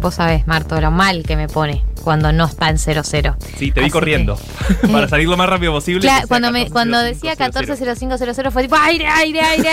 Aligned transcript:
vos 0.00 0.14
sabés, 0.14 0.46
Marto, 0.46 0.80
lo 0.80 0.90
mal 0.90 1.22
que 1.24 1.36
me 1.36 1.48
pone 1.48 1.84
cuando 2.02 2.32
no 2.32 2.46
está 2.46 2.68
en 2.70 2.76
0-0. 2.76 3.36
Sí, 3.58 3.70
te 3.72 3.80
vi 3.80 3.86
Así 3.86 3.90
corriendo. 3.92 4.38
Para 4.92 5.08
salir 5.08 5.28
lo 5.28 5.36
más 5.36 5.48
rápido 5.48 5.72
posible. 5.72 6.00
Claro, 6.02 6.16
decía 6.22 6.28
cuando, 6.28 6.50
me, 6.52 6.70
cuando 6.70 6.96
14.05.00. 6.98 7.02
decía 7.04 7.34
14.05.00 7.36 8.50
fue 8.50 8.62
tipo, 8.62 8.76
aire, 8.76 9.06
aire, 9.06 9.40
aire. 9.40 9.70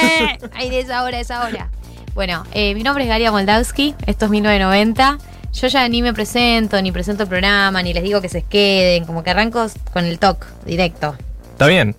aire, 0.56 0.80
es 0.80 0.90
ahora, 0.90 1.20
es 1.20 1.32
ahora. 1.32 1.70
Bueno, 2.14 2.44
eh, 2.54 2.74
mi 2.76 2.84
nombre 2.84 3.04
es 3.04 3.10
Galia 3.10 3.32
Moldavsky, 3.32 3.94
esto 4.06 4.26
es 4.26 4.32
1990. 4.32 5.18
Yo 5.54 5.68
ya 5.68 5.88
ni 5.88 6.02
me 6.02 6.14
presento, 6.14 6.82
ni 6.82 6.92
presento 6.92 7.24
el 7.24 7.30
programa, 7.30 7.82
ni 7.82 7.94
les 7.94 8.04
digo 8.04 8.22
que 8.22 8.28
se 8.30 8.42
queden, 8.42 9.06
como 9.06 9.24
que 9.24 9.30
arranco 9.30 9.66
con 9.94 10.04
el 10.06 10.20
talk 10.20 10.46
directo. 10.66 11.16
Está 11.52 11.68
bien. 11.68 11.96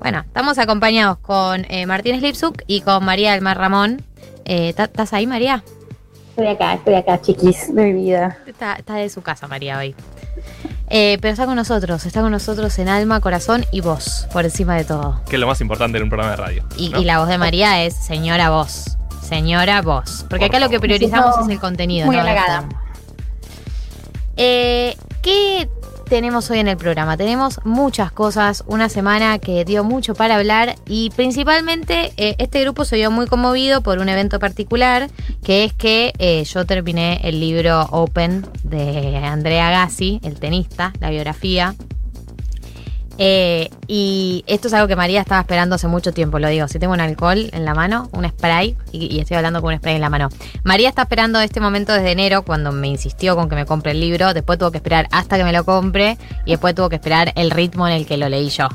Bueno, 0.00 0.20
estamos 0.26 0.58
acompañados 0.58 1.18
con 1.18 1.64
eh, 1.68 1.86
Martín 1.86 2.18
Slipsuk 2.18 2.62
y 2.66 2.80
con 2.80 3.04
María 3.04 3.32
del 3.32 3.42
Mar 3.42 3.58
Ramón. 3.58 4.02
Eh, 4.44 4.72
¿ta- 4.74 4.84
¿Estás 4.84 5.12
ahí, 5.12 5.26
María? 5.26 5.62
Estoy 6.36 6.48
acá, 6.48 6.74
estoy 6.74 6.92
acá, 6.92 7.18
chiquis, 7.18 7.74
de 7.74 7.82
mi 7.82 7.92
vida. 7.94 8.36
Está, 8.46 8.74
está 8.74 8.96
de 8.96 9.08
su 9.08 9.22
casa, 9.22 9.48
María, 9.48 9.78
hoy. 9.78 9.94
Eh, 10.90 11.16
pero 11.22 11.32
está 11.32 11.46
con 11.46 11.56
nosotros, 11.56 12.04
está 12.04 12.20
con 12.20 12.30
nosotros 12.30 12.78
en 12.78 12.90
alma, 12.90 13.20
corazón 13.20 13.64
y 13.72 13.80
voz, 13.80 14.28
por 14.34 14.44
encima 14.44 14.76
de 14.76 14.84
todo. 14.84 15.18
Que 15.30 15.36
es 15.36 15.40
lo 15.40 15.46
más 15.46 15.62
importante 15.62 15.96
en 15.96 16.04
un 16.04 16.10
programa 16.10 16.32
de 16.32 16.36
radio. 16.36 16.64
Y, 16.76 16.90
¿no? 16.90 17.00
y 17.00 17.04
la 17.06 17.20
voz 17.20 17.28
de 17.28 17.38
María 17.38 17.82
es 17.84 17.94
señora 17.94 18.50
voz. 18.50 18.98
Señora 19.22 19.80
voz. 19.80 20.26
Porque 20.28 20.46
Por 20.46 20.56
acá 20.56 20.60
lo 20.60 20.68
que 20.68 20.78
priorizamos 20.78 21.38
es 21.38 21.48
el 21.48 21.58
contenido. 21.58 22.04
muy 22.04 22.16
no 22.16 22.22
la 22.22 22.32
halagada. 22.32 22.68
Eh, 24.36 24.94
¿Qué 25.22 25.70
tenemos 26.08 26.50
hoy 26.50 26.60
en 26.60 26.68
el 26.68 26.76
programa? 26.76 27.16
Tenemos 27.16 27.60
muchas 27.64 28.12
cosas, 28.12 28.64
una 28.66 28.88
semana 28.88 29.38
que 29.38 29.64
dio 29.64 29.84
mucho 29.84 30.14
para 30.14 30.36
hablar 30.36 30.76
y 30.86 31.10
principalmente 31.10 32.12
eh, 32.16 32.36
este 32.38 32.60
grupo 32.62 32.84
se 32.84 32.96
vio 32.96 33.10
muy 33.10 33.26
conmovido 33.26 33.82
por 33.82 33.98
un 33.98 34.08
evento 34.08 34.38
particular, 34.38 35.10
que 35.42 35.64
es 35.64 35.72
que 35.72 36.12
eh, 36.18 36.44
yo 36.44 36.64
terminé 36.64 37.20
el 37.24 37.40
libro 37.40 37.82
Open 37.90 38.46
de 38.62 39.18
Andrea 39.18 39.70
Gassi, 39.70 40.20
el 40.22 40.38
tenista, 40.38 40.92
la 41.00 41.10
biografía. 41.10 41.74
Eh, 43.18 43.70
y 43.86 44.44
esto 44.46 44.68
es 44.68 44.74
algo 44.74 44.88
que 44.88 44.96
María 44.96 45.20
estaba 45.20 45.40
esperando 45.40 45.74
hace 45.76 45.88
mucho 45.88 46.12
tiempo, 46.12 46.38
lo 46.38 46.48
digo. 46.48 46.68
Si 46.68 46.78
tengo 46.78 46.92
un 46.92 47.00
alcohol 47.00 47.48
en 47.52 47.64
la 47.64 47.74
mano, 47.74 48.08
un 48.12 48.28
spray, 48.28 48.76
y, 48.92 49.14
y 49.14 49.20
estoy 49.20 49.36
hablando 49.38 49.62
con 49.62 49.72
un 49.72 49.78
spray 49.78 49.94
en 49.96 50.00
la 50.02 50.10
mano. 50.10 50.28
María 50.64 50.88
está 50.88 51.02
esperando 51.02 51.40
este 51.40 51.60
momento 51.60 51.92
desde 51.92 52.12
enero, 52.12 52.42
cuando 52.42 52.72
me 52.72 52.88
insistió 52.88 53.34
con 53.36 53.48
que 53.48 53.54
me 53.54 53.64
compre 53.66 53.92
el 53.92 54.00
libro. 54.00 54.34
Después 54.34 54.58
tuvo 54.58 54.70
que 54.70 54.78
esperar 54.78 55.08
hasta 55.12 55.36
que 55.38 55.44
me 55.44 55.52
lo 55.52 55.64
compre, 55.64 56.18
y 56.44 56.50
después 56.50 56.74
tuvo 56.74 56.88
que 56.88 56.96
esperar 56.96 57.32
el 57.36 57.50
ritmo 57.50 57.86
en 57.88 57.94
el 57.94 58.06
que 58.06 58.16
lo 58.16 58.28
leí 58.28 58.48
yo. 58.50 58.68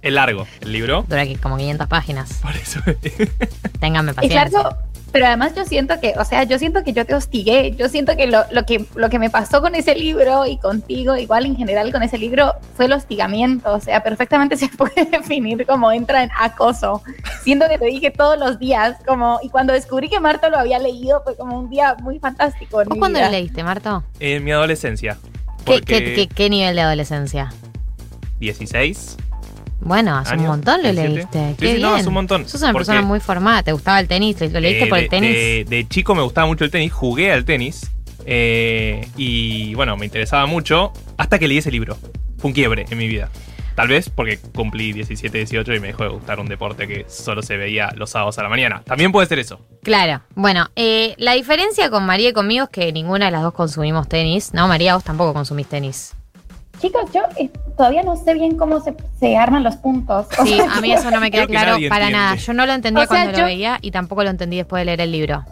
Es 0.00 0.12
largo 0.12 0.46
el 0.60 0.70
libro. 0.72 1.04
Dura 1.08 1.24
como 1.42 1.56
500 1.56 1.86
páginas. 1.88 2.34
Por 2.34 2.54
eso. 2.54 2.80
Ténganme 3.80 4.10
Es 4.12 4.16
paciencia. 4.16 4.44
largo, 4.44 4.76
pero 5.12 5.26
además 5.26 5.54
yo 5.54 5.64
siento 5.64 5.98
que, 6.00 6.14
o 6.18 6.24
sea, 6.24 6.44
yo 6.44 6.58
siento 6.58 6.84
que 6.84 6.92
yo 6.92 7.04
te 7.06 7.14
hostigué. 7.14 7.72
Yo 7.76 7.88
siento 7.88 8.16
que 8.16 8.26
lo, 8.26 8.42
lo 8.52 8.64
que 8.66 8.84
lo 8.94 9.08
que 9.08 9.18
me 9.18 9.30
pasó 9.30 9.60
con 9.62 9.74
ese 9.74 9.94
libro 9.94 10.44
y 10.46 10.58
contigo, 10.58 11.16
igual 11.16 11.46
en 11.46 11.56
general 11.56 11.90
con 11.92 12.02
ese 12.02 12.18
libro, 12.18 12.54
fue 12.76 12.84
el 12.86 12.92
hostigamiento. 12.92 13.72
O 13.72 13.80
sea, 13.80 14.02
perfectamente 14.02 14.56
se 14.58 14.68
puede 14.68 15.04
definir 15.06 15.64
como 15.66 15.90
entra 15.92 16.22
en 16.22 16.30
acoso. 16.38 17.02
Siento 17.42 17.66
que 17.68 17.78
te 17.78 17.86
dije 17.86 18.10
todos 18.10 18.38
los 18.38 18.58
días, 18.58 18.96
como, 19.06 19.38
y 19.42 19.48
cuando 19.48 19.72
descubrí 19.72 20.08
que 20.08 20.20
Marta 20.20 20.48
lo 20.50 20.58
había 20.58 20.78
leído, 20.78 21.22
fue 21.24 21.36
como 21.36 21.58
un 21.58 21.70
día 21.70 21.96
muy 22.02 22.18
fantástico. 22.18 22.82
en 22.82 22.88
¿Vos 22.88 22.98
cuándo 22.98 23.20
lo 23.20 23.28
leíste, 23.30 23.62
Marto? 23.62 24.04
En 24.20 24.44
mi 24.44 24.52
adolescencia. 24.52 25.16
¿Qué, 25.64 25.72
Porque 25.74 25.84
qué- 26.04 26.14
qué- 26.14 26.28
qué 26.28 26.50
nivel 26.50 26.74
de 26.76 26.82
adolescencia? 26.82 27.52
16. 28.40 29.16
Bueno, 29.80 30.16
hace 30.16 30.34
un 30.34 30.46
montón 30.46 30.82
lo 30.82 30.90
17. 30.92 31.14
leíste. 31.14 31.48
Sí, 31.50 31.56
Qué 31.58 31.66
sí, 31.66 31.72
bien. 31.76 31.82
no, 31.82 31.94
hace 31.94 32.08
un 32.08 32.14
montón. 32.14 32.48
Sos 32.48 32.60
una 32.62 32.72
Porque, 32.72 32.86
persona 32.86 33.02
muy 33.02 33.20
formada. 33.20 33.62
¿Te 33.62 33.72
gustaba 33.72 34.00
el 34.00 34.08
tenis? 34.08 34.36
¿Lo 34.40 34.60
leíste 34.60 34.84
eh, 34.84 34.88
por 34.88 34.98
el 34.98 35.08
tenis? 35.08 35.32
De, 35.32 35.64
de 35.68 35.88
chico 35.88 36.14
me 36.14 36.22
gustaba 36.22 36.46
mucho 36.46 36.64
el 36.64 36.70
tenis, 36.70 36.92
jugué 36.92 37.32
al 37.32 37.44
tenis. 37.44 37.90
eh, 38.26 39.06
y 39.16 39.74
bueno, 39.74 39.96
me 39.96 40.04
interesaba 40.06 40.46
mucho 40.46 40.92
hasta 41.16 41.38
que 41.38 41.48
leí 41.48 41.58
ese 41.58 41.70
libro. 41.70 41.96
Fue 42.38 42.48
un 42.48 42.54
quiebre 42.54 42.86
en 42.90 42.98
mi 42.98 43.06
vida. 43.08 43.30
Tal 43.74 43.86
vez 43.86 44.10
porque 44.10 44.38
cumplí 44.38 44.92
17, 44.92 45.38
18 45.38 45.74
y 45.74 45.78
me 45.80 45.86
dejó 45.86 46.02
de 46.02 46.08
gustar 46.10 46.40
un 46.40 46.46
deporte 46.48 46.88
que 46.88 47.06
solo 47.08 47.42
se 47.42 47.56
veía 47.56 47.92
los 47.94 48.10
sábados 48.10 48.36
a 48.38 48.42
la 48.42 48.48
mañana. 48.48 48.82
También 48.84 49.12
puede 49.12 49.28
ser 49.28 49.38
eso. 49.38 49.60
Claro. 49.84 50.20
Bueno, 50.34 50.68
eh, 50.74 51.14
la 51.18 51.34
diferencia 51.34 51.88
con 51.88 52.04
María 52.04 52.30
y 52.30 52.32
conmigo 52.32 52.64
es 52.64 52.70
que 52.70 52.92
ninguna 52.92 53.26
de 53.26 53.30
las 53.30 53.42
dos 53.42 53.54
consumimos 53.54 54.08
tenis. 54.08 54.52
No, 54.52 54.66
María, 54.66 54.96
vos 54.96 55.04
tampoco 55.04 55.32
consumís 55.32 55.68
tenis. 55.68 56.14
Chicos, 56.80 57.10
yo 57.12 57.22
eh, 57.36 57.50
todavía 57.76 58.02
no 58.02 58.16
sé 58.16 58.34
bien 58.34 58.56
cómo 58.56 58.80
se, 58.80 58.94
se 59.18 59.36
arman 59.36 59.64
los 59.64 59.76
puntos. 59.76 60.26
O 60.38 60.46
Sí, 60.46 60.56
sea, 60.56 60.72
a 60.74 60.80
mí 60.80 60.92
eso 60.92 61.10
no 61.10 61.20
me 61.20 61.30
queda 61.30 61.46
claro 61.46 61.72
para 61.88 62.06
entiende. 62.06 62.10
nada. 62.12 62.34
Yo 62.36 62.52
no 62.52 62.66
lo 62.66 62.72
entendía 62.72 63.04
O 63.04 63.06
sea, 63.06 63.22
cuando 63.24 63.38
lo 63.40 63.44
veía 63.44 63.78
y 63.82 63.90
tampoco 63.90 64.22
lo 64.24 64.30
entendí 64.30 64.56
después 64.58 64.80
de 64.80 64.84
leer 64.86 65.00
el 65.00 65.12
libro. 65.12 65.44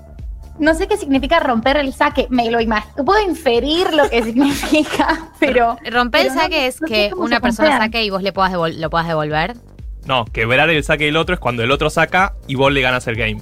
No 0.58 0.72
sé 0.74 0.86
qué 0.88 0.96
significa 0.96 1.38
romper 1.40 1.76
el 1.76 1.92
saque, 1.92 2.26
me 2.30 2.50
lo 2.50 2.60
imagino. 2.60 3.04
Puedo 3.04 3.20
inferir 3.28 3.92
lo 3.92 4.08
que 4.08 4.22
significa, 4.24 5.30
pero. 5.38 5.76
Romper 5.90 6.22
el 6.22 6.34
no- 6.34 6.40
saque 6.40 6.66
es 6.66 6.80
no 6.80 6.88
que 6.88 7.10
una 7.16 7.40
persona 7.40 7.76
saque 7.78 8.02
y 8.04 8.10
vos 8.10 8.22
le 8.22 8.32
puedas 8.32 8.52
devol- 8.52 8.76
lo 8.76 8.88
puedas 8.88 9.06
devolver. 9.08 9.54
No, 10.06 10.24
quebrar 10.26 10.70
el 10.70 10.82
saque 10.84 11.04
del 11.06 11.16
otro 11.16 11.34
es 11.34 11.40
cuando 11.40 11.62
el 11.64 11.70
otro 11.72 11.90
saca 11.90 12.34
y 12.46 12.54
vos 12.54 12.72
le 12.72 12.80
ganas 12.80 13.06
el 13.08 13.16
game. 13.16 13.40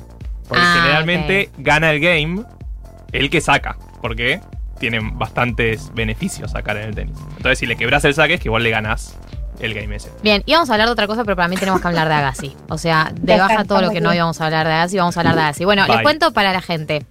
Porque 0.49 0.63
Ah, 0.67 0.77
generalmente 0.81 1.51
gana 1.59 1.91
el 1.93 2.01
game 2.01 2.43
el 3.13 3.31
que 3.31 3.41
saca. 3.41 3.77
Porque 4.01 4.41
tienen 4.79 5.19
bastantes 5.19 5.93
beneficios 5.95 6.53
sacar 6.53 6.77
en 6.77 6.89
el 6.89 6.95
tenis. 6.95 7.17
Entonces, 7.37 7.59
si 7.59 7.67
le 7.67 7.77
quebras 7.77 8.05
el 8.05 8.15
saque, 8.15 8.35
es 8.35 8.41
que 8.41 8.49
igual 8.49 8.63
le 8.63 8.71
ganas 8.71 9.17
el 9.61 9.75
game 9.75 9.95
ese. 9.97 10.11
Bien, 10.23 10.43
íbamos 10.47 10.71
a 10.71 10.75
hablar 10.75 10.89
de 10.89 10.93
otra 10.93 11.07
cosa, 11.07 11.25
pero 11.25 11.37
para 11.37 11.49
mí 11.49 11.57
tenemos 11.57 11.81
que 11.81 11.89
hablar 11.89 12.09
de 12.09 12.15
Agassi. 12.15 12.57
O 12.69 12.79
sea, 12.79 13.13
de 13.15 13.37
baja 13.37 13.49
Perfecto, 13.49 13.75
todo 13.75 13.83
lo 13.83 13.91
que 13.91 14.01
no 14.01 14.13
íbamos 14.13 14.41
a 14.41 14.47
hablar 14.47 14.67
de 14.67 14.73
Agassi, 14.73 14.99
vamos 14.99 15.17
a 15.17 15.21
hablar 15.21 15.35
de 15.37 15.41
Agassi. 15.43 15.65
Bueno, 15.65 15.87
les 15.87 16.03
cuento 16.03 16.33
para 16.33 16.53
la 16.53 16.61
gente 16.61 17.07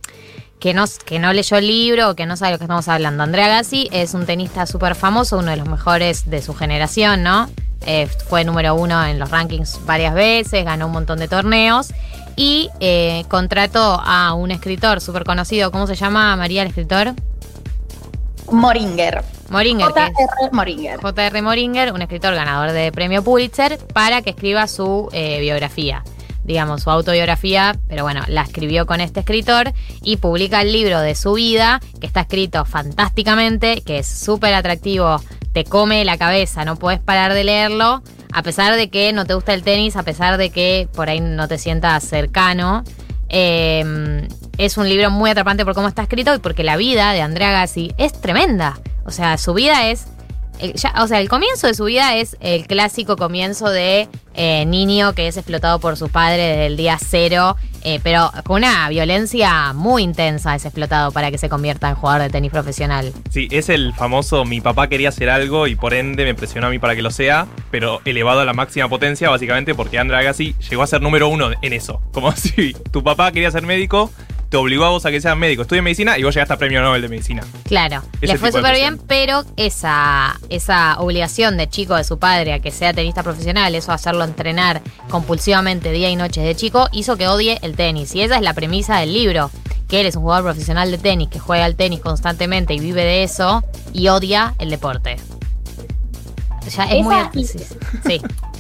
que 0.60 0.74
no, 0.74 0.86
que 1.06 1.20
no 1.20 1.34
leyó 1.34 1.58
el 1.58 1.68
libro 1.68 2.10
o 2.10 2.16
que 2.16 2.26
no 2.26 2.38
sabe 2.38 2.52
de 2.52 2.54
lo 2.54 2.58
que 2.60 2.66
estamos 2.66 2.88
hablando. 2.88 3.24
Andrea 3.24 3.46
Agassi 3.46 3.90
es 3.92 4.14
un 4.14 4.26
tenista 4.26 4.66
súper 4.66 4.96
famoso, 4.96 5.38
uno 5.38 5.52
de 5.52 5.58
los 5.58 5.68
mejores 5.68 6.30
de 6.30 6.42
su 6.42 6.54
generación, 6.54 7.24
¿no? 7.24 7.50
Eh, 7.86 8.08
fue 8.30 8.46
número 8.46 8.76
uno 8.76 9.06
en 9.06 9.20
los 9.20 9.30
rankings 9.30 9.82
varias 9.86 10.14
veces, 10.14 10.64
ganó 10.64 10.88
un 10.88 10.94
montón 10.94 11.20
de 11.20 11.28
torneos 11.28 11.94
y 12.36 12.70
eh, 12.80 13.26
contrató 13.28 14.02
a 14.04 14.34
un 14.34 14.52
escritor 14.52 15.02
súper 15.02 15.24
conocido, 15.24 15.72
¿cómo 15.72 15.88
se 15.88 15.96
llama 15.96 16.36
María 16.36 16.62
el 16.62 16.70
escritor? 16.70 17.14
Moringer. 18.52 19.24
Moringer, 19.50 19.88
J.R. 19.88 20.50
Moringer. 20.52 21.00
J.R. 21.00 21.42
Moringer, 21.42 21.94
un 21.94 22.02
escritor 22.02 22.36
ganador 22.36 22.72
de 22.72 22.92
premio 22.92 23.24
Pulitzer, 23.24 23.78
para 23.94 24.22
que 24.22 24.32
escriba 24.32 24.68
su 24.68 25.10
eh, 25.12 25.40
biografía, 25.40 26.04
digamos, 26.44 26.84
su 26.84 26.90
autobiografía, 26.90 27.76
pero 27.88 28.04
bueno, 28.04 28.22
la 28.28 28.42
escribió 28.42 28.86
con 28.86 29.02
este 29.02 29.22
escritor 29.22 29.74
y 30.02 30.18
publica 30.18 30.62
el 30.62 30.72
libro 30.72 31.00
de 31.00 31.16
su 31.16 31.34
vida, 31.34 31.82
que 32.00 32.08
está 32.08 32.22
escrito 32.22 32.66
fantásticamente, 32.66 33.82
que 33.82 34.00
es 34.00 34.08
súper 34.08 34.54
atractivo, 34.54 35.22
te 35.52 35.64
come 35.64 36.04
la 36.04 36.18
cabeza, 36.18 36.66
no 36.66 36.76
puedes 36.76 37.00
parar 37.00 37.34
de 37.34 37.44
leerlo, 37.44 38.02
a 38.34 38.44
pesar 38.44 38.76
de 38.76 38.90
que 38.90 39.14
no 39.14 39.26
te 39.26 39.34
gusta 39.34 39.54
el 39.54 39.64
tenis, 39.64 39.96
a 39.96 40.04
pesar 40.04 40.38
de 40.38 40.50
que 40.50 40.88
por 40.94 41.10
ahí 41.10 41.20
no 41.20 41.48
te 41.48 41.58
sientas 41.58 42.04
cercano. 42.04 42.84
Eh, 43.30 44.28
es 44.58 44.78
un 44.78 44.88
libro 44.90 45.10
muy 45.10 45.30
atrapante 45.30 45.66
por 45.66 45.74
cómo 45.74 45.88
está 45.88 46.04
escrito 46.04 46.34
y 46.36 46.40
porque 46.40 46.64
la 46.64 46.78
vida 46.78 47.12
de 47.14 47.22
Andrea 47.22 47.52
Gassi 47.52 47.94
es 47.98 48.14
tremenda. 48.14 48.80
O 49.06 49.12
sea, 49.12 49.38
su 49.38 49.54
vida 49.54 49.90
es. 49.90 50.08
Ya- 50.76 50.94
o 51.02 51.08
sea, 51.08 51.20
el 51.20 51.30
comienzo 51.30 51.68
de 51.68 51.74
su 51.74 51.86
vida 51.86 52.16
es 52.16 52.38
el 52.40 52.66
clásico 52.68 53.16
comienzo 53.18 53.70
de 53.70 54.08
eh, 54.36 54.66
niño 54.66 55.14
que 55.14 55.28
es 55.28 55.38
explotado 55.38 55.80
por 55.80 55.96
su 55.98 56.10
padre 56.10 56.38
desde 56.44 56.66
el 56.68 56.78
día 56.78 56.98
cero, 57.00 57.56
eh, 57.84 58.00
pero 58.02 58.32
con 58.46 58.58
una 58.58 58.88
violencia 58.90 59.74
muy 59.74 60.02
intensa 60.04 60.56
es 60.56 60.66
explotado 60.66 61.12
para 61.12 61.30
que 61.30 61.38
se 61.38 61.50
convierta 61.50 61.90
en 61.90 61.96
jugador 61.96 62.24
de 62.24 62.30
tenis 62.30 62.50
profesional. 62.52 63.14
Sí, 63.30 63.48
es 63.52 63.70
el 63.70 63.94
famoso 63.94 64.44
mi 64.46 64.60
papá 64.62 64.88
quería 64.88 65.10
hacer 65.10 65.30
algo 65.30 65.68
y 65.68 65.76
por 65.76 65.94
ende 65.94 66.24
me 66.24 66.34
presionó 66.34 66.68
a 66.68 66.70
mí 66.70 66.80
para 66.80 66.96
que 66.96 67.02
lo 67.04 67.12
sea, 67.12 67.46
pero 67.70 68.02
elevado 68.06 68.40
a 68.40 68.46
la 68.46 68.54
máxima 68.54 68.88
potencia, 68.90 69.30
básicamente 69.30 69.76
porque 69.76 70.00
Andrea 70.00 70.22
Agassi 70.22 70.56
llegó 70.70 70.82
a 70.84 70.88
ser 70.88 71.02
número 71.02 71.28
uno 71.28 71.50
en 71.62 71.74
eso. 71.74 72.02
Como 72.12 72.32
si 72.36 72.74
tu 72.92 73.04
papá 73.04 73.32
quería 73.32 73.52
ser 73.52 73.64
médico, 73.64 74.12
te 74.54 74.58
obligó 74.58 74.86
a 74.86 74.90
vos 74.90 75.04
a 75.04 75.10
que 75.10 75.20
seas 75.20 75.36
médico, 75.36 75.64
estudia 75.64 75.82
medicina 75.82 76.16
y 76.16 76.22
vos 76.22 76.36
llegaste 76.36 76.54
a 76.54 76.58
premio 76.58 76.80
Nobel 76.80 77.02
de 77.02 77.10
medicina. 77.10 77.44
Claro, 77.64 78.04
Ese 78.22 78.34
le 78.34 78.38
fue 78.38 78.52
súper 78.52 78.76
bien, 78.76 79.00
pero 79.00 79.44
esa, 79.58 80.40
esa 80.50 81.00
obligación 81.00 81.58
de 81.58 81.68
chico 81.68 81.96
de 81.96 82.04
su 82.04 82.20
padre 82.20 82.54
a 82.54 82.60
que 82.60 82.70
sea 82.70 82.94
tenista 82.94 83.24
profesional, 83.24 83.74
eso 83.74 83.92
hacerlo 83.92 84.24
entrenar 84.24 84.84
compulsivamente 85.10 85.92
día 85.92 86.08
y 86.12 86.16
noche 86.16 86.42
de 86.42 86.56
chico, 86.56 86.88
hizo 86.92 87.18
que 87.18 87.28
odie 87.28 87.58
el 87.64 87.76
tenis. 87.76 88.14
Y 88.14 88.22
esa 88.22 88.36
es 88.36 88.44
la 88.44 88.54
premisa 88.54 89.00
del 89.00 89.16
libro, 89.16 89.50
que 89.88 90.02
él 90.02 90.06
es 90.06 90.16
un 90.18 90.22
jugador 90.22 90.44
profesional 90.44 90.92
de 90.92 91.00
tenis, 91.00 91.30
que 91.30 91.40
juega 91.40 91.66
al 91.66 91.76
tenis 91.76 92.02
constantemente 92.02 92.76
y 92.76 92.80
vive 92.80 93.04
de 93.04 93.24
eso, 93.24 93.64
y 93.92 94.10
odia 94.10 94.54
el 94.60 94.70
deporte. 94.70 95.16
Ya 96.70 96.84
es 96.84 96.92
Esa 96.92 97.32
muy... 97.34 97.44
Sí, 97.44 97.60
sí. 98.06 98.22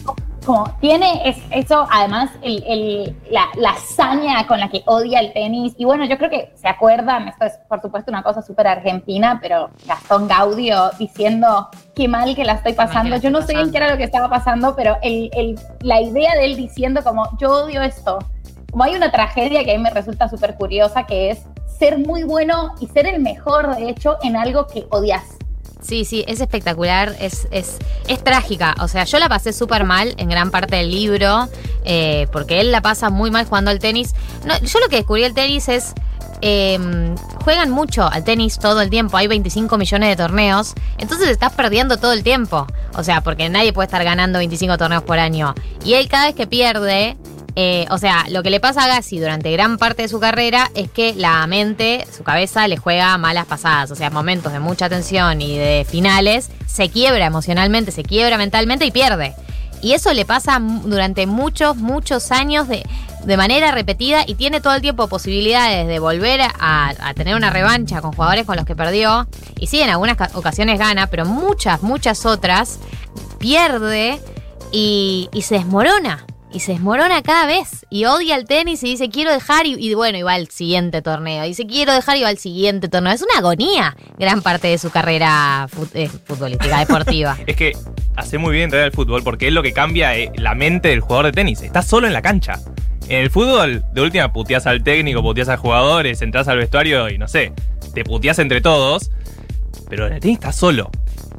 Como 0.45 0.65
tiene 0.81 1.27
es- 1.29 1.41
eso, 1.51 1.87
además, 1.91 2.29
el, 2.41 2.63
el- 2.67 3.17
la, 3.31 3.45
la 3.55 3.71
hazaña 3.71 4.45
con 4.45 4.59
la 4.59 4.69
que 4.69 4.83
odia 4.85 5.19
el 5.19 5.31
tenis. 5.33 5.73
Y 5.77 5.85
bueno, 5.85 6.05
yo 6.05 6.17
creo 6.17 6.29
que 6.29 6.51
se 6.55 6.67
acuerdan, 6.67 7.27
esto 7.29 7.45
es 7.45 7.53
por 7.69 7.81
supuesto 7.81 8.11
una 8.11 8.23
cosa 8.23 8.41
súper 8.41 8.67
argentina, 8.67 9.39
pero 9.41 9.69
Gastón 9.85 10.27
Gaudio 10.27 10.91
diciendo 10.99 11.69
qué 11.95 12.07
mal 12.07 12.35
que 12.35 12.43
la 12.43 12.53
estoy 12.53 12.73
pasando. 12.73 13.09
la 13.11 13.17
Yo 13.17 13.29
no 13.29 13.41
sé 13.41 13.53
bien 13.53 13.71
qué 13.71 13.77
era 13.77 13.89
lo 13.91 13.97
que 13.97 14.03
estaba 14.03 14.29
pasando, 14.29 14.75
pero 14.75 14.97
el, 15.01 15.29
el- 15.33 15.59
la 15.81 16.01
idea 16.01 16.35
de 16.35 16.45
él 16.45 16.55
diciendo 16.55 17.01
como 17.03 17.29
yo 17.39 17.49
odio 17.65 17.81
esto. 17.81 18.19
Como 18.71 18.83
hay 18.83 18.95
una 18.95 19.11
tragedia 19.11 19.63
que 19.63 19.71
a 19.71 19.77
mí 19.77 19.83
me 19.83 19.91
resulta 19.91 20.27
súper 20.27 20.55
curiosa, 20.55 21.05
que 21.05 21.29
es 21.29 21.43
ser 21.77 21.99
muy 21.99 22.23
bueno 22.23 22.73
y 22.81 22.87
ser 22.87 23.05
el 23.07 23.21
mejor, 23.21 23.75
de 23.75 23.87
hecho, 23.89 24.17
en 24.23 24.35
algo 24.35 24.65
que 24.67 24.85
odias. 24.89 25.23
Sí, 25.83 26.05
sí, 26.05 26.23
es 26.27 26.39
espectacular, 26.39 27.15
es, 27.19 27.47
es, 27.51 27.77
es 28.07 28.23
trágica. 28.23 28.73
O 28.79 28.87
sea, 28.87 29.03
yo 29.03 29.19
la 29.19 29.27
pasé 29.27 29.51
súper 29.51 29.83
mal 29.83 30.15
en 30.17 30.29
gran 30.29 30.49
parte 30.49 30.77
del 30.77 30.89
libro, 30.89 31.49
eh, 31.83 32.27
porque 32.31 32.61
él 32.61 32.71
la 32.71 32.81
pasa 32.81 33.09
muy 33.09 33.31
mal 33.31 33.45
jugando 33.45 33.69
al 33.69 33.79
tenis. 33.79 34.13
No, 34.45 34.57
yo 34.59 34.79
lo 34.79 34.87
que 34.87 34.95
descubrí 34.95 35.23
el 35.23 35.33
tenis 35.33 35.67
es 35.67 35.93
eh, 36.45 36.77
juegan 37.43 37.69
mucho 37.69 38.03
al 38.03 38.25
tenis 38.25 38.59
todo 38.59 38.81
el 38.81 38.89
tiempo. 38.89 39.15
Hay 39.15 39.27
25 39.27 39.77
millones 39.77 40.09
de 40.09 40.15
torneos. 40.15 40.73
Entonces 40.97 41.29
estás 41.29 41.53
perdiendo 41.53 41.97
todo 41.97 42.11
el 42.11 42.21
tiempo. 42.23 42.67
O 42.95 43.03
sea, 43.03 43.21
porque 43.21 43.49
nadie 43.49 43.71
puede 43.71 43.85
estar 43.85 44.03
ganando 44.03 44.39
25 44.39 44.77
torneos 44.77 45.03
por 45.03 45.19
año. 45.19 45.55
Y 45.85 45.93
él 45.93 46.07
cada 46.09 46.25
vez 46.27 46.35
que 46.35 46.47
pierde... 46.47 47.17
eh, 47.55 47.85
o 47.91 47.97
sea, 47.97 48.25
lo 48.29 48.41
que 48.41 48.49
le 48.49 48.59
pasa 48.59 48.85
a 48.85 48.87
Gassi 48.87 49.19
durante 49.19 49.51
gran 49.51 49.77
parte 49.77 50.01
de 50.03 50.07
su 50.07 50.19
carrera 50.19 50.71
es 50.75 50.89
que 50.89 51.13
la 51.15 51.45
mente, 51.47 52.07
su 52.15 52.23
cabeza, 52.23 52.67
le 52.67 52.77
juega 52.77 53.17
malas 53.17 53.45
pasadas. 53.45 53.91
O 53.91 53.95
sea, 53.95 54.09
momentos 54.09 54.51
de 54.53 54.59
mucha 54.59 54.89
tensión 54.89 55.41
y 55.41 55.57
de 55.57 55.85
finales, 55.89 56.49
se 56.65 56.89
quiebra 56.89 57.25
emocionalmente, 57.25 57.91
se 57.91 58.03
quiebra 58.03 58.37
mentalmente 58.37 58.85
y 58.85 58.91
pierde. 58.91 59.35
Y 59.81 59.93
eso 59.93 60.13
le 60.13 60.25
pasa 60.25 60.59
durante 60.61 61.27
muchos, 61.27 61.75
muchos 61.75 62.31
años 62.31 62.69
de, 62.69 62.83
de 63.25 63.37
manera 63.37 63.71
repetida 63.71 64.23
y 64.25 64.35
tiene 64.35 64.61
todo 64.61 64.73
el 64.75 64.81
tiempo 64.81 65.07
posibilidades 65.09 65.87
de 65.87 65.99
volver 65.99 66.39
a, 66.41 66.93
tener 67.15 67.35
una 67.35 67.49
revancha 67.49 68.01
con 68.01 68.13
jugadores 68.13 68.45
con 68.45 68.55
los 68.55 68.65
que 68.65 68.75
perdió. 68.77 69.27
Y 69.59 69.67
sí, 69.67 69.81
en 69.81 69.89
algunas 69.89 70.15
ca- 70.15 70.31
ocasiones 70.35 70.79
gana, 70.79 71.07
pero 71.07 71.25
muchas, 71.25 71.83
muchas 71.83 72.25
otras 72.25 72.79
pierde 73.39 74.19
y, 74.71 75.29
y 75.33 75.41
se 75.41 75.55
desmorona. 75.55 76.25
Y 76.53 76.59
se 76.59 76.73
desmorona 76.73 77.23
cada 77.23 77.47
vez. 77.47 77.85
Y 77.89 78.05
odia 78.05 78.35
el 78.35 78.45
tenis 78.45 78.83
y 78.83 78.91
dice, 78.91 79.09
quiero 79.09 79.31
dejar. 79.31 79.65
Y, 79.65 79.93
bueno, 79.95 80.19
y 80.19 80.21
va 80.21 80.33
al 80.33 80.49
siguiente 80.49 81.01
torneo. 81.01 81.43
Y 81.43 81.49
dice, 81.49 81.65
quiero 81.65 81.93
dejar 81.93 82.17
y 82.17 82.21
va 82.21 82.29
al 82.29 82.37
siguiente 82.37 82.89
torneo. 82.89 83.11
Es 83.11 83.23
una 83.23 83.39
agonía 83.39 83.97
gran 84.19 84.43
parte 84.43 84.67
de 84.67 84.77
su 84.77 84.91
carrera 84.91 85.67
eh, 85.95 86.09
futbolística, 86.25 86.79
deportiva. 86.79 87.37
Es 87.47 87.55
que 87.55 87.73
hace 88.15 88.37
muy 88.37 88.53
bien 88.53 88.65
entrar 88.65 88.83
al 88.83 88.91
fútbol 88.91 89.23
porque 89.23 89.47
es 89.47 89.53
lo 89.53 89.63
que 89.63 89.73
cambia 89.73 90.15
eh, 90.15 90.31
la 90.35 90.53
mente 90.53 90.89
del 90.89 91.01
jugador 91.01 91.25
de 91.25 91.31
tenis. 91.31 91.61
Estás 91.61 91.87
solo 91.87 92.05
en 92.05 92.13
la 92.13 92.21
cancha. 92.21 92.59
En 93.09 93.17
el 93.19 93.31
fútbol, 93.31 93.83
de 93.91 94.01
última, 94.01 94.31
puteás 94.31 94.67
al 94.67 94.83
técnico, 94.83 95.21
puteás 95.21 95.49
a 95.49 95.57
jugadores, 95.57 96.21
entras 96.21 96.47
al 96.47 96.59
vestuario 96.59 97.09
y 97.09 97.17
no 97.17 97.27
sé, 97.27 97.51
te 97.93 98.03
puteás 98.03 98.37
entre 98.39 98.61
todos. 98.61 99.11
Pero 99.89 100.07
en 100.07 100.13
el 100.13 100.19
tenis 100.19 100.37
estás 100.37 100.55
solo. 100.55 100.91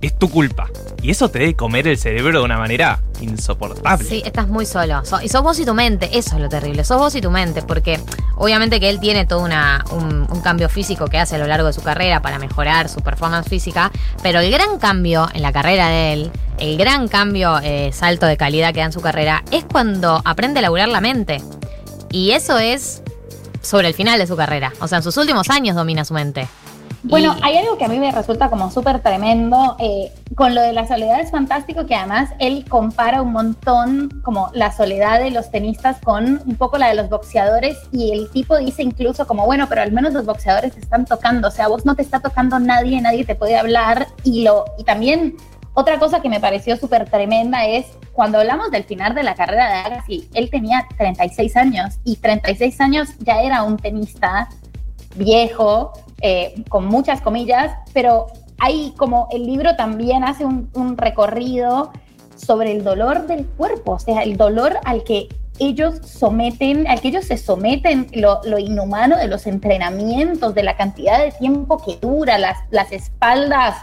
Es 0.04 0.18
tu 0.18 0.28
culpa. 0.30 0.68
Y 1.02 1.10
eso 1.10 1.28
te 1.30 1.38
debe 1.38 1.54
comer 1.54 1.88
el 1.88 1.96
cerebro 1.98 2.38
de 2.40 2.44
una 2.44 2.58
manera 2.58 3.00
insoportable. 3.20 4.06
Sí, 4.06 4.22
estás 4.24 4.48
muy 4.48 4.66
solo. 4.66 5.04
So- 5.04 5.20
y 5.22 5.28
sos 5.28 5.42
vos 5.42 5.58
y 5.58 5.64
tu 5.64 5.72
mente, 5.74 6.10
eso 6.18 6.36
es 6.36 6.42
lo 6.42 6.48
terrible. 6.48 6.84
Sos 6.84 6.98
vos 6.98 7.14
y 7.14 7.20
tu 7.20 7.30
mente, 7.30 7.62
porque 7.62 7.98
obviamente 8.36 8.80
que 8.80 8.90
él 8.90 9.00
tiene 9.00 9.24
todo 9.26 9.40
una, 9.42 9.84
un, 9.92 10.26
un 10.30 10.40
cambio 10.42 10.68
físico 10.68 11.06
que 11.06 11.18
hace 11.18 11.36
a 11.36 11.38
lo 11.38 11.46
largo 11.46 11.66
de 11.68 11.72
su 11.72 11.82
carrera 11.82 12.20
para 12.20 12.38
mejorar 12.38 12.88
su 12.88 13.00
performance 13.00 13.48
física, 13.48 13.90
pero 14.22 14.40
el 14.40 14.50
gran 14.50 14.78
cambio 14.78 15.28
en 15.32 15.42
la 15.42 15.52
carrera 15.52 15.88
de 15.88 16.12
él, 16.12 16.30
el 16.58 16.76
gran 16.76 17.08
cambio, 17.08 17.58
eh, 17.62 17.90
salto 17.92 18.26
de 18.26 18.36
calidad 18.36 18.72
que 18.74 18.80
da 18.80 18.86
en 18.86 18.92
su 18.92 19.00
carrera, 19.00 19.42
es 19.50 19.64
cuando 19.64 20.20
aprende 20.24 20.58
a 20.58 20.62
laburar 20.62 20.88
la 20.88 21.00
mente. 21.00 21.40
Y 22.10 22.32
eso 22.32 22.58
es 22.58 23.02
sobre 23.62 23.88
el 23.88 23.94
final 23.94 24.18
de 24.18 24.26
su 24.26 24.36
carrera. 24.36 24.72
O 24.80 24.88
sea, 24.88 24.98
en 24.98 25.02
sus 25.04 25.16
últimos 25.16 25.48
años 25.50 25.74
domina 25.76 26.04
su 26.04 26.12
mente. 26.14 26.46
Bueno, 27.06 27.36
hay 27.42 27.58
algo 27.58 27.76
que 27.76 27.84
a 27.84 27.88
mí 27.88 27.98
me 27.98 28.10
resulta 28.10 28.48
como 28.48 28.70
súper 28.70 29.00
tremendo. 29.00 29.76
eh, 29.78 30.10
con 30.34 30.54
lo 30.54 30.62
de 30.62 30.72
la 30.72 30.88
soledad 30.88 31.20
es 31.20 31.30
fantástico 31.30 31.84
que 31.84 31.94
además 31.94 32.30
él 32.38 32.64
compara 32.66 33.20
un 33.20 33.32
montón 33.32 34.08
como 34.24 34.50
la 34.54 34.72
soledad 34.72 35.20
de 35.20 35.30
los 35.30 35.50
tenistas 35.50 35.98
con 36.00 36.40
un 36.46 36.56
poco 36.56 36.78
la 36.78 36.88
de 36.88 36.94
los 36.94 37.10
boxeadores 37.10 37.76
y 37.92 38.12
el 38.12 38.30
tipo 38.30 38.56
dice 38.56 38.82
incluso 38.82 39.26
como, 39.26 39.44
bueno, 39.44 39.66
pero 39.68 39.82
al 39.82 39.92
menos 39.92 40.14
los 40.14 40.24
boxeadores 40.24 40.76
están 40.78 41.04
tocando, 41.04 41.48
o 41.48 41.50
sea, 41.50 41.68
vos 41.68 41.84
no 41.84 41.94
te 41.94 42.00
está 42.00 42.20
tocando 42.20 42.58
nadie, 42.58 43.00
nadie 43.02 43.24
te 43.24 43.34
puede 43.34 43.56
hablar 43.58 44.08
y, 44.22 44.42
lo, 44.42 44.64
y 44.78 44.84
también 44.84 45.36
otra 45.74 45.98
cosa 45.98 46.22
que 46.22 46.30
me 46.30 46.40
pareció 46.40 46.76
súper 46.78 47.10
tremenda 47.10 47.66
es 47.66 47.86
cuando 48.12 48.38
hablamos 48.38 48.70
del 48.70 48.84
final 48.84 49.14
de 49.14 49.24
la 49.24 49.34
carrera 49.34 49.68
de 49.68 49.74
Agassi, 49.74 50.28
él 50.32 50.48
tenía 50.48 50.86
36 50.96 51.56
años 51.56 51.96
y 52.02 52.16
36 52.16 52.80
años 52.80 53.08
ya 53.18 53.42
era 53.42 53.62
un 53.62 53.76
tenista 53.76 54.48
viejo, 55.16 55.92
eh, 56.20 56.64
con 56.68 56.86
muchas 56.86 57.20
comillas, 57.20 57.76
pero 57.92 58.26
hay 58.58 58.92
como 58.96 59.28
el 59.32 59.46
libro 59.46 59.76
también 59.76 60.24
hace 60.24 60.44
un, 60.44 60.70
un 60.74 60.96
recorrido 60.96 61.92
sobre 62.36 62.72
el 62.72 62.84
dolor 62.84 63.26
del 63.26 63.46
cuerpo, 63.46 63.92
o 63.92 63.98
sea, 63.98 64.22
el 64.22 64.36
dolor 64.36 64.78
al 64.84 65.04
que 65.04 65.28
ellos 65.58 66.00
someten, 66.04 66.86
al 66.88 67.00
que 67.00 67.08
ellos 67.08 67.26
se 67.26 67.36
someten, 67.36 68.08
lo, 68.12 68.40
lo 68.44 68.58
inhumano 68.58 69.16
de 69.16 69.28
los 69.28 69.46
entrenamientos, 69.46 70.54
de 70.54 70.62
la 70.64 70.76
cantidad 70.76 71.22
de 71.22 71.32
tiempo 71.32 71.78
que 71.78 71.96
dura, 72.00 72.38
las, 72.38 72.58
las 72.70 72.90
espaldas 72.92 73.76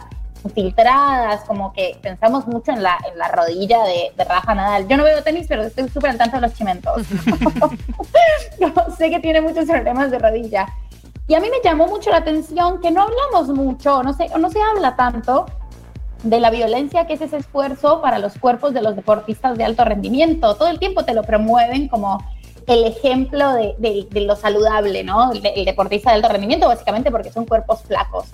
filtradas, 0.54 1.42
como 1.42 1.72
que 1.72 1.98
pensamos 2.02 2.48
mucho 2.48 2.72
en 2.72 2.82
la, 2.84 2.98
en 3.10 3.18
la 3.18 3.28
rodilla 3.28 3.84
de, 3.84 4.12
de 4.18 4.24
Rafa 4.24 4.56
Nadal. 4.56 4.88
Yo 4.88 4.98
no 4.98 5.04
veo 5.04 5.24
tenis, 5.24 5.46
pero 5.48 5.64
estoy 5.64 5.88
súper 5.90 6.12
al 6.12 6.18
tanto 6.18 6.38
de 6.38 6.42
los 6.42 6.54
chimentos. 6.54 7.04
Sé 8.98 9.10
que 9.10 9.20
tiene 9.20 9.42
muchos 9.42 9.66
problemas 9.66 10.12
de 10.12 10.20
rodilla. 10.20 10.68
Y 11.28 11.34
a 11.36 11.40
mí 11.40 11.48
me 11.50 11.62
llamó 11.64 11.88
mucho 11.88 12.10
la 12.10 12.18
atención 12.18 12.82
que 12.82 12.92
no 12.92 13.04
hablamos 13.04 13.50
mucho, 13.56 14.04
no, 14.04 14.14
sé, 14.14 14.28
no 14.38 14.50
se 14.50 14.62
habla 14.62 14.96
tanto 14.96 15.46
de 16.24 16.40
la 16.40 16.50
violencia 16.50 17.08
que 17.08 17.14
es 17.14 17.22
ese 17.22 17.38
esfuerzo 17.38 18.02
para 18.02 18.20
los 18.20 18.38
cuerpos 18.38 18.74
de 18.74 18.82
los 18.82 18.96
deportistas 18.96 19.58
de 19.58 19.64
alto 19.64 19.86
rendimiento. 19.86 20.56
Todo 20.56 20.68
el 20.68 20.80
tiempo 20.80 21.04
te 21.04 21.14
lo 21.14 21.24
promueven 21.24 21.88
como 21.88 22.20
el 22.68 22.86
ejemplo 22.86 23.54
de, 23.54 24.08
lo 24.14 24.36
saludable, 24.36 25.04
¿no? 25.04 25.32
El, 25.32 25.46
el, 25.46 25.66
deportista 25.66 26.12
de 26.12 26.18
alto 26.18 26.30
rendimiento, 26.30 26.68
básicamente 26.68 27.12
porque 27.12 27.32
son 27.32 27.46
cuerpos 27.46 27.82
flacos. 27.84 28.26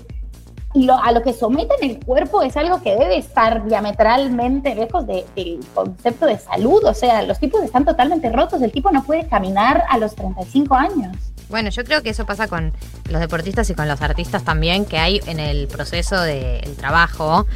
Y 0.74 0.88
a 0.90 1.12
lo 1.12 1.24
que 1.24 1.34
someten 1.34 1.78
el 1.82 2.06
cuerpo 2.06 2.42
es 2.42 2.56
algo 2.58 2.82
que 2.82 2.96
debe 2.96 3.18
estar 3.18 3.66
diametralmente 3.68 4.76
lejos 4.76 5.08
de, 5.08 5.26
del 5.36 5.60
concepto 5.74 6.26
de 6.26 6.38
salud. 6.38 6.84
O 6.84 6.94
sea, 6.94 7.24
los 7.24 7.40
tipos 7.40 7.64
están 7.64 7.86
totalmente 7.86 8.30
rotos. 8.32 8.62
El 8.62 8.72
tipo 8.72 8.92
no 8.92 9.04
puede 9.04 9.28
caminar 9.28 9.86
a 9.90 9.98
los 9.98 10.14
35 10.14 10.76
años. 10.76 11.18
Bueno, 11.50 11.70
yo 11.70 11.84
creo 11.84 12.04
que 12.04 12.10
eso 12.10 12.26
pasa 12.26 12.48
con 12.48 12.74
los 13.10 13.22
deportistas 13.22 13.70
y 13.70 13.74
con 13.74 13.88
los 13.88 14.02
artistas 14.02 14.44
también, 14.44 14.86
que 14.86 14.98
hay 14.98 15.22
en 15.28 15.40
el 15.40 15.68
proceso 15.68 16.22
del 16.22 16.76
trabajo 16.76 17.48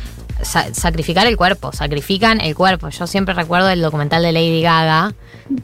sa 0.44 0.74
sacrificar 0.74 1.28
el 1.28 1.38
cuerpo, 1.38 1.72
sacrifican 1.72 2.42
el 2.42 2.56
cuerpo. 2.56 2.90
Yo 2.90 3.08
siempre 3.08 3.34
recuerdo 3.34 3.70
el 3.70 3.82
documental 3.82 4.24
de 4.24 4.32
Lady 4.32 4.62
Gaga, 4.62 5.14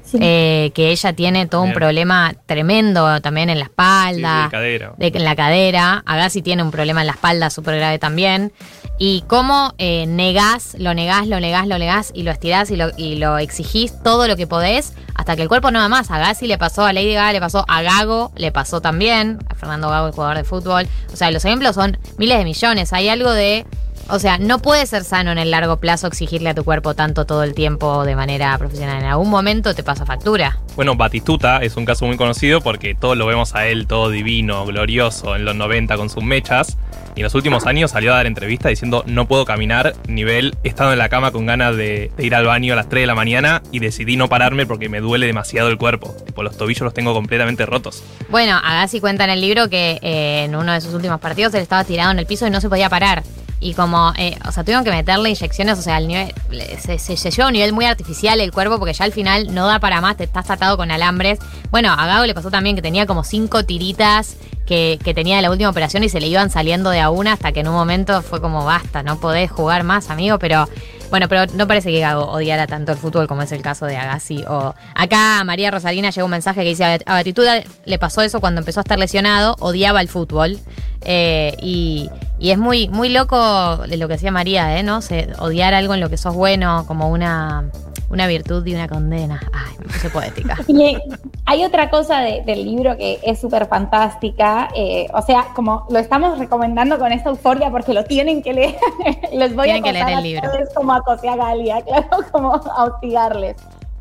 sí. 0.04 0.18
eh, 0.22 0.72
que 0.74 0.92
ella 0.92 1.14
tiene 1.14 1.46
todo 1.48 1.62
Bien. 1.62 1.74
un 1.74 1.76
problema 1.76 2.34
tremendo 2.46 3.22
también 3.22 3.50
en 3.50 3.60
la 3.60 3.66
espalda, 3.66 4.38
sí, 4.38 4.44
de 4.44 4.50
cadera. 4.52 4.94
De, 4.98 5.08
en 5.08 5.24
la 5.24 5.36
cadera. 5.36 6.04
Agassi 6.06 6.42
tiene 6.42 6.64
un 6.64 6.72
problema 6.72 7.02
en 7.02 7.08
la 7.08 7.14
espalda 7.14 7.50
súper 7.50 7.78
grave 7.78 8.00
también. 8.00 8.54
Y 9.00 9.24
cómo 9.28 9.74
eh, 9.78 10.06
negás, 10.08 10.76
lo 10.80 10.94
negás, 10.94 11.28
lo 11.28 11.40
negás, 11.40 11.68
lo 11.68 11.78
negás 11.78 12.12
y 12.16 12.24
lo 12.24 12.32
estirás 12.32 12.72
y 12.72 12.76
lo, 12.78 12.90
y 12.98 13.18
lo 13.18 13.38
exigís 13.38 13.94
todo 14.04 14.28
lo 14.28 14.36
que 14.36 14.48
podés 14.48 14.94
hasta 15.14 15.36
que 15.36 15.42
el 15.44 15.48
cuerpo 15.48 15.72
no 15.72 15.80
va 15.80 15.88
más. 15.90 16.10
A 16.12 16.18
Gassi 16.20 16.48
le 16.48 16.58
pasó, 16.58 16.86
a 16.86 16.94
Lady 16.94 17.14
Gaga 17.14 17.34
le 17.34 17.40
pasó, 17.40 17.66
a 17.68 17.82
Gago 17.82 18.32
le 18.36 18.52
pasó 18.52 18.82
también, 18.82 19.40
a 19.50 19.56
Fernando 19.56 19.90
Gago, 19.90 20.08
el 20.08 20.14
jugador 20.14 20.38
de 20.38 20.44
fútbol. 20.44 20.88
O 21.12 21.16
sea, 21.16 21.30
los 21.32 21.44
ejemplos 21.46 21.76
son 21.76 21.98
miles 22.18 22.38
de 22.38 22.44
millones. 22.44 22.94
Hay 22.94 23.10
algo 23.10 23.32
de. 23.32 23.66
O 24.10 24.20
sea, 24.20 24.38
no 24.38 24.60
puede 24.60 24.86
ser 24.86 25.04
sano 25.04 25.32
en 25.32 25.38
el 25.38 25.52
largo 25.52 25.78
plazo 25.78 26.08
exigirle 26.08 26.50
a 26.50 26.56
tu 26.56 26.64
cuerpo 26.64 26.94
tanto 26.94 27.26
todo 27.26 27.44
el 27.44 27.54
tiempo 27.54 28.06
de 28.06 28.16
manera 28.16 28.58
profesional. 28.58 29.02
En 29.02 29.10
algún 29.10 29.30
momento 29.30 29.76
te 29.76 29.84
pasa 29.84 30.06
factura. 30.06 30.60
Bueno, 30.78 30.96
Batistuta 30.96 31.58
es 31.58 31.76
un 31.76 31.86
caso 31.86 32.06
muy 32.06 32.16
conocido 32.16 32.62
porque 32.62 32.96
todos 32.96 33.18
lo 33.18 33.26
vemos 33.26 33.54
a 33.54 33.68
él 33.68 33.86
todo 33.86 34.10
divino, 34.10 34.66
glorioso 34.66 35.36
en 35.36 35.44
los 35.44 35.56
90 35.56 35.98
con 35.98 36.10
sus 36.10 36.24
mechas. 36.24 36.78
Y 37.16 37.22
en 37.22 37.24
los 37.24 37.36
últimos 37.36 37.66
años 37.66 37.92
salió 37.92 38.14
a 38.14 38.18
dar 38.18 38.28
entrevistas 38.28 38.70
diciendo 38.70 39.04
no 39.08 39.28
puedo 39.28 39.44
caminar, 39.44 39.96
nivel, 40.08 40.56
he 40.64 40.70
estado 40.70 40.94
en 40.94 41.00
la 41.00 41.10
cama 41.10 41.32
con 41.32 41.46
ganas 41.46 41.76
de, 41.76 42.12
de, 42.16 42.26
ir 42.26 42.36
al 42.36 42.46
baño 42.46 42.74
a 42.74 42.76
las 42.76 42.88
3 42.88 43.04
de 43.04 43.08
la 43.08 43.16
mañana 43.16 43.62
y 43.72 43.80
decidí 43.80 44.16
no 44.16 44.30
pararme 44.30 44.66
porque 44.66 44.88
me 44.88 45.02
duele 45.02 45.26
demasiado 45.26 45.68
el 45.68 45.78
cuerpo. 45.78 46.16
Tipo, 46.26 46.44
los 46.44 46.56
tobillos 46.56 46.82
los 46.82 46.94
tengo 46.94 47.14
completamente 47.14 47.66
rotos. 47.66 48.04
Bueno, 48.30 48.56
Agassi 48.56 49.02
cuenta 49.02 49.26
en 49.26 49.32
el 49.32 49.42
libro 49.42 49.68
que 49.68 50.00
eh, 50.02 50.46
en 50.46 50.56
uno 50.56 50.72
de 50.72 50.80
sus 50.80 50.94
últimos 50.94 51.20
partidos 51.20 51.54
él 51.56 51.62
estaba 51.62 51.84
tirado 51.84 52.12
en 52.12 52.20
el 52.20 52.26
piso 52.26 52.48
y 52.48 52.52
no 52.52 52.62
se 52.62 52.70
podía 52.70 52.90
parar. 52.90 53.24
Y 53.60 53.74
como, 53.74 54.14
eh, 54.18 54.38
o 54.48 54.52
sea, 54.52 54.64
tuvieron 54.64 54.84
que 54.84 54.92
meterle 54.92 55.30
inyecciones, 55.30 55.80
o 55.80 55.82
sea, 55.82 55.98
el 55.98 56.08
nivel, 56.08 56.34
se, 56.80 57.00
se, 57.00 57.18
se, 57.18 57.32
lleva 57.32 57.46
a 57.46 57.48
un 57.48 57.54
nivel 57.54 57.74
muy 57.74 57.86
artificial 57.86 58.40
el 58.40 58.52
cuerpo 58.52 58.78
porque 58.78 58.94
ya 58.94 59.06
al 59.06 59.12
final 59.12 59.54
no 59.54 59.66
da 59.66 59.80
para 59.80 60.00
más, 60.00 60.18
te 60.18 60.26
estás 60.26 60.50
atado 60.52 60.78
con 60.78 60.92
alambres. 60.92 61.40
Bueno, 61.72 61.92
a 61.92 62.06
Gago 62.06 62.26
le 62.26 62.36
pasó 62.36 62.52
también 62.52 62.76
que 62.76 62.82
tenía 62.82 63.06
como 63.08 63.24
cinco 63.24 63.66
tiritas 63.66 64.38
que, 64.68 65.00
que, 65.04 65.14
tenía 65.14 65.42
la 65.42 65.50
última 65.50 65.70
operación 65.70 66.04
y 66.04 66.10
se 66.10 66.20
le 66.20 66.28
iban 66.28 66.50
saliendo 66.50 66.90
de 66.90 67.00
a 67.00 67.10
una 67.10 67.34
hasta 67.34 67.52
que 67.52 67.62
en 67.62 67.68
un 67.68 67.74
momento 67.74 68.22
fue 68.22 68.42
como, 68.42 68.66
basta, 68.66 69.02
no 69.02 69.20
podés 69.20 69.50
jugar 69.50 69.84
más, 69.84 70.10
amigo, 70.10 70.38
pero... 70.40 70.68
Bueno, 71.10 71.30
pero 71.30 71.46
no 71.54 71.68
parece 71.68 71.90
que 71.90 72.02
Gago 72.02 72.26
odiara 72.26 72.68
tanto 72.68 72.92
el 72.92 72.98
fútbol 72.98 73.28
como 73.28 73.42
es 73.42 73.54
el 73.54 73.62
caso 73.62 73.86
de 73.86 73.96
Agassi. 73.96 74.44
O 74.46 74.76
acá 74.94 75.42
María 75.46 75.72
Rosalina 75.72 76.10
llegó 76.10 76.26
un 76.26 76.32
mensaje 76.32 76.64
que 76.64 76.68
dice 76.68 76.84
a 76.84 77.14
Batituda 77.14 77.64
le 77.86 77.98
pasó 77.98 78.22
eso 78.24 78.42
cuando 78.42 78.60
empezó 78.60 78.82
a 78.82 78.84
estar 78.84 79.00
lesionado, 79.00 79.56
odiaba 79.60 80.02
el 80.02 80.10
fútbol. 80.10 80.60
Eh, 81.06 81.56
y, 81.62 82.10
y, 82.40 82.52
es 82.52 82.58
muy, 82.58 82.90
muy 82.90 83.08
loco 83.08 83.86
lo 83.88 84.08
que 84.08 84.14
decía 84.16 84.32
María, 84.32 84.78
¿eh? 84.78 84.84
¿no? 84.84 85.02
Se, 85.02 85.30
odiar 85.40 85.74
algo 85.74 85.94
en 85.94 86.02
lo 86.02 86.10
que 86.10 86.18
sos 86.18 86.36
bueno 86.36 86.84
como 86.88 87.10
una, 87.10 87.70
una 88.10 88.28
virtud 88.28 88.66
y 88.66 88.74
una 88.74 88.88
condena. 88.88 89.40
Ay, 89.54 89.76
me 89.80 89.86
puse 89.86 90.10
poética. 90.10 90.58
Y, 90.68 90.98
Hay 91.46 91.64
otra 91.64 91.90
cosa 91.90 92.20
de- 92.20 92.42
del 92.46 92.64
libro 92.66 92.96
que 92.98 93.20
es 93.24 93.40
súper 93.40 93.68
fantástica, 93.68 94.70
eh, 94.76 95.08
o 95.14 95.22
sea, 95.22 95.48
como 95.56 95.86
lo 95.90 96.00
estamos 96.00 96.38
recomendando 96.40 96.98
con 97.00 97.12
esta 97.12 97.30
euforia 97.30 97.70
porque 97.72 97.94
lo 97.94 98.04
tienen 98.04 98.42
que 98.44 98.54
leer, 98.54 98.76
les 99.34 99.56
voy 99.56 99.66
Tienen 99.66 99.84
a 99.84 99.86
que 99.88 99.94
leer 99.94 100.10
el 100.18 100.24
libro. 100.24 100.48
a 100.48 100.52
todos 100.52 100.70
como 100.74 100.94
acosé 100.94 101.30
a 101.30 101.36
Galia, 101.36 101.82
claro, 101.86 102.08
como 102.32 102.54
a 102.56 102.84
hostigarles. 102.86 103.56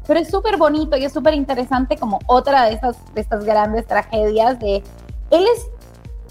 Pero 0.07 0.21
es 0.21 0.29
súper 0.29 0.57
bonito 0.57 0.97
y 0.97 1.05
es 1.05 1.13
súper 1.13 1.35
interesante 1.35 1.97
como 1.97 2.21
otra 2.27 2.67
de 2.67 2.75
estas, 2.75 2.97
de 3.15 3.21
estas 3.21 3.45
grandes 3.45 3.87
tragedias 3.87 4.59
de... 4.61 4.77
Él 5.33 5.45
es 5.57 5.67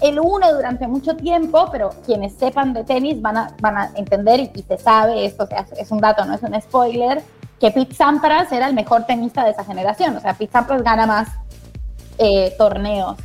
el 0.00 0.18
uno 0.18 0.50
durante 0.54 0.86
mucho 0.88 1.14
tiempo, 1.16 1.68
pero 1.70 1.90
quienes 2.06 2.32
sepan 2.34 2.72
de 2.72 2.84
tenis 2.84 3.20
van 3.20 3.36
a, 3.36 3.56
van 3.60 3.76
a 3.76 3.90
entender 3.96 4.40
y, 4.40 4.50
y 4.54 4.62
se 4.62 4.78
sabe, 4.78 5.24
esto 5.26 5.44
o 5.44 5.46
sea, 5.46 5.66
es 5.78 5.90
un 5.90 5.98
dato, 6.00 6.24
no 6.24 6.34
es 6.34 6.42
un 6.42 6.58
spoiler, 6.60 7.22
que 7.60 7.70
Pete 7.70 7.94
Sampras 7.94 8.52
era 8.52 8.66
el 8.68 8.74
mejor 8.74 9.04
tenista 9.04 9.44
de 9.44 9.50
esa 9.50 9.64
generación. 9.64 10.16
O 10.16 10.20
sea, 10.20 10.34
Pete 10.34 10.52
Sampras 10.52 10.82
gana 10.82 11.06
más 11.06 11.28
eh, 12.18 12.54
torneos. 12.58 13.16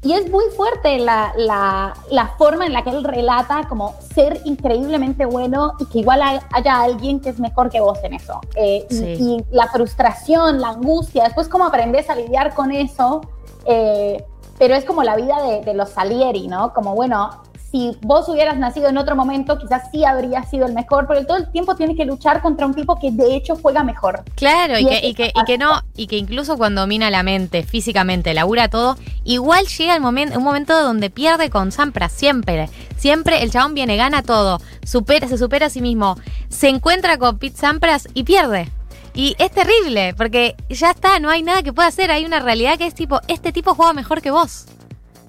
Y 0.00 0.12
es 0.12 0.30
muy 0.30 0.44
fuerte 0.56 0.98
la, 1.00 1.32
la, 1.36 1.92
la, 2.12 2.28
forma 2.38 2.64
en 2.66 2.72
la 2.72 2.84
que 2.84 2.90
él 2.90 3.02
relata 3.02 3.66
como 3.68 3.94
ser 4.14 4.40
increíblemente 4.44 5.26
bueno 5.26 5.72
y 5.80 5.86
que 5.86 5.98
igual 5.98 6.22
hay, 6.22 6.38
haya 6.52 6.80
alguien 6.82 7.18
que 7.18 7.30
es 7.30 7.40
mejor 7.40 7.68
que 7.68 7.80
vos 7.80 7.98
en 8.04 8.14
eso. 8.14 8.40
Eh, 8.54 8.86
Sí. 8.90 9.04
y, 9.18 9.32
y 9.38 9.44
la 9.50 9.66
frustración, 9.66 10.60
la 10.60 10.68
angustia, 10.68 11.24
después 11.24 11.48
cómo 11.48 11.64
aprendes 11.64 12.08
a 12.10 12.14
lidiar 12.14 12.54
con 12.54 12.70
eso. 12.70 13.22
eh, 13.66 14.24
pero 14.58 14.74
es 14.74 14.84
como 14.84 15.04
la 15.04 15.14
vida 15.14 15.40
de, 15.42 15.60
de 15.62 15.72
los 15.74 15.90
Salieri, 15.90 16.48
¿no? 16.48 16.72
Como, 16.74 16.94
bueno, 16.96 17.30
si 17.70 17.96
vos 18.00 18.28
hubieras 18.28 18.56
nacido 18.56 18.88
en 18.88 18.96
otro 18.96 19.14
momento, 19.14 19.58
quizás 19.58 19.90
sí 19.92 20.04
habría 20.04 20.42
sido 20.44 20.66
el 20.66 20.72
mejor, 20.72 21.06
pero 21.06 21.26
todo 21.26 21.36
el 21.36 21.50
tiempo 21.50 21.76
tiene 21.76 21.94
que 21.94 22.06
luchar 22.06 22.40
contra 22.40 22.66
un 22.66 22.74
tipo 22.74 22.98
que 22.98 23.10
de 23.10 23.36
hecho 23.36 23.56
juega 23.60 23.84
mejor. 23.84 24.24
Claro, 24.36 24.78
y 24.78 24.82
Y 24.82 24.86
que, 24.86 25.06
y, 25.06 25.14
que, 25.14 25.32
y 25.34 25.44
que 25.44 25.58
no, 25.58 25.82
y 25.94 26.06
que 26.06 26.16
incluso 26.16 26.56
cuando 26.56 26.80
domina 26.82 27.10
la 27.10 27.22
mente, 27.22 27.62
físicamente, 27.62 28.32
labura 28.32 28.68
todo, 28.68 28.96
igual 29.24 29.66
llega 29.66 29.94
el 29.94 30.00
momento, 30.00 30.38
un 30.38 30.44
momento 30.44 30.80
donde 30.82 31.10
pierde 31.10 31.50
con 31.50 31.70
Sampras, 31.70 32.12
siempre. 32.12 32.70
Siempre 32.96 33.42
el 33.42 33.50
chabón 33.50 33.74
viene, 33.74 33.96
gana 33.96 34.22
todo, 34.22 34.60
supera, 34.82 35.28
se 35.28 35.36
supera 35.36 35.66
a 35.66 35.70
sí 35.70 35.82
mismo, 35.82 36.16
se 36.48 36.68
encuentra 36.68 37.18
con 37.18 37.38
Pete 37.38 37.58
Sampras 37.58 38.08
y 38.14 38.24
pierde. 38.24 38.70
Y 39.14 39.36
es 39.38 39.50
terrible, 39.50 40.14
porque 40.16 40.54
ya 40.70 40.92
está, 40.92 41.18
no 41.18 41.28
hay 41.28 41.42
nada 41.42 41.62
que 41.62 41.72
pueda 41.72 41.88
hacer, 41.88 42.10
hay 42.10 42.24
una 42.24 42.40
realidad 42.40 42.78
que 42.78 42.86
es 42.86 42.94
tipo, 42.94 43.20
este 43.28 43.52
tipo 43.52 43.74
juega 43.74 43.92
mejor 43.92 44.22
que 44.22 44.30
vos. 44.30 44.66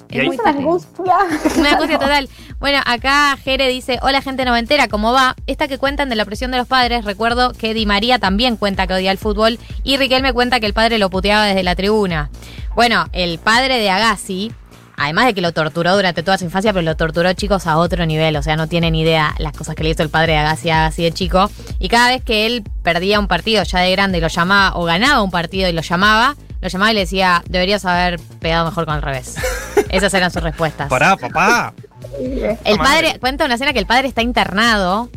Es 0.09 0.25
muy 0.25 0.37
una 0.43 0.49
angustia. 0.49 1.15
Una 1.57 1.71
angustia 1.71 1.99
total. 1.99 2.29
Bueno, 2.59 2.79
acá 2.85 3.37
Jere 3.43 3.67
dice, 3.67 3.99
hola 4.01 4.21
gente 4.21 4.43
noventera, 4.43 4.87
¿cómo 4.87 5.13
va? 5.13 5.35
Esta 5.47 5.67
que 5.67 5.77
cuentan 5.77 6.09
de 6.09 6.15
la 6.15 6.25
presión 6.25 6.51
de 6.51 6.57
los 6.57 6.67
padres, 6.67 7.05
recuerdo 7.05 7.53
que 7.53 7.73
Di 7.73 7.85
María 7.85 8.19
también 8.19 8.57
cuenta 8.57 8.87
que 8.87 8.93
odia 8.93 9.11
el 9.11 9.17
fútbol 9.17 9.59
y 9.83 9.97
Riquelme 9.97 10.33
cuenta 10.33 10.59
que 10.59 10.65
el 10.65 10.73
padre 10.73 10.97
lo 10.97 11.09
puteaba 11.09 11.45
desde 11.45 11.63
la 11.63 11.75
tribuna. 11.75 12.29
Bueno, 12.75 13.05
el 13.13 13.39
padre 13.39 13.77
de 13.77 13.89
Agassi, 13.89 14.51
además 14.97 15.25
de 15.25 15.33
que 15.33 15.41
lo 15.41 15.53
torturó 15.53 15.95
durante 15.95 16.23
toda 16.23 16.37
su 16.37 16.45
infancia, 16.45 16.73
pero 16.73 16.83
lo 16.83 16.95
torturó 16.97 17.31
chicos 17.33 17.67
a 17.67 17.77
otro 17.77 18.05
nivel, 18.05 18.35
o 18.35 18.41
sea, 18.41 18.55
no 18.55 18.67
tienen 18.67 18.95
idea 18.95 19.35
las 19.37 19.53
cosas 19.53 19.75
que 19.75 19.83
le 19.83 19.91
hizo 19.91 20.03
el 20.03 20.09
padre 20.09 20.33
de 20.33 20.39
Agassi 20.39 20.69
a 20.69 20.85
Agassi 20.85 21.03
de 21.03 21.11
chico. 21.11 21.49
Y 21.79 21.87
cada 21.87 22.09
vez 22.09 22.23
que 22.23 22.45
él 22.45 22.63
perdía 22.83 23.19
un 23.19 23.27
partido 23.27 23.63
ya 23.63 23.79
de 23.79 23.91
grande 23.91 24.17
y 24.17 24.21
lo 24.21 24.27
llamaba, 24.27 24.75
o 24.77 24.83
ganaba 24.83 25.21
un 25.21 25.31
partido 25.31 25.69
y 25.69 25.71
lo 25.71 25.81
llamaba, 25.81 26.35
lo 26.61 26.67
llamaba 26.67 26.91
y 26.91 26.93
le 26.95 26.99
decía, 27.01 27.43
deberías 27.47 27.85
haber 27.85 28.19
pegado 28.39 28.65
mejor 28.65 28.85
con 28.85 28.95
el 28.95 29.01
revés. 29.01 29.35
Esas 29.89 30.13
eran 30.13 30.31
sus 30.31 30.43
respuestas. 30.43 30.89
Pará, 30.89 31.15
papá. 31.15 31.73
El 32.63 32.77
padre, 32.77 33.17
cuenta 33.19 33.45
una 33.45 33.55
escena 33.55 33.73
que 33.73 33.79
el 33.79 33.85
padre 33.85 34.07
está 34.07 34.21
internado. 34.21 35.09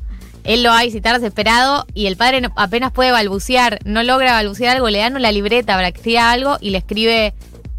Él 0.44 0.62
lo 0.62 0.70
va 0.70 0.80
a 0.80 0.84
visitar 0.84 1.14
desesperado 1.14 1.86
y 1.94 2.06
el 2.06 2.16
padre 2.16 2.42
apenas 2.56 2.90
puede 2.90 3.12
balbucear, 3.12 3.78
no 3.84 4.02
logra 4.02 4.32
balbucear 4.32 4.76
algo, 4.76 4.88
le 4.88 4.98
dan 4.98 5.14
una 5.14 5.30
libreta 5.30 5.74
para 5.74 5.92
que 5.92 5.98
escriba 5.98 6.32
algo 6.32 6.58
y 6.60 6.70
le 6.70 6.78
escribe, 6.78 7.32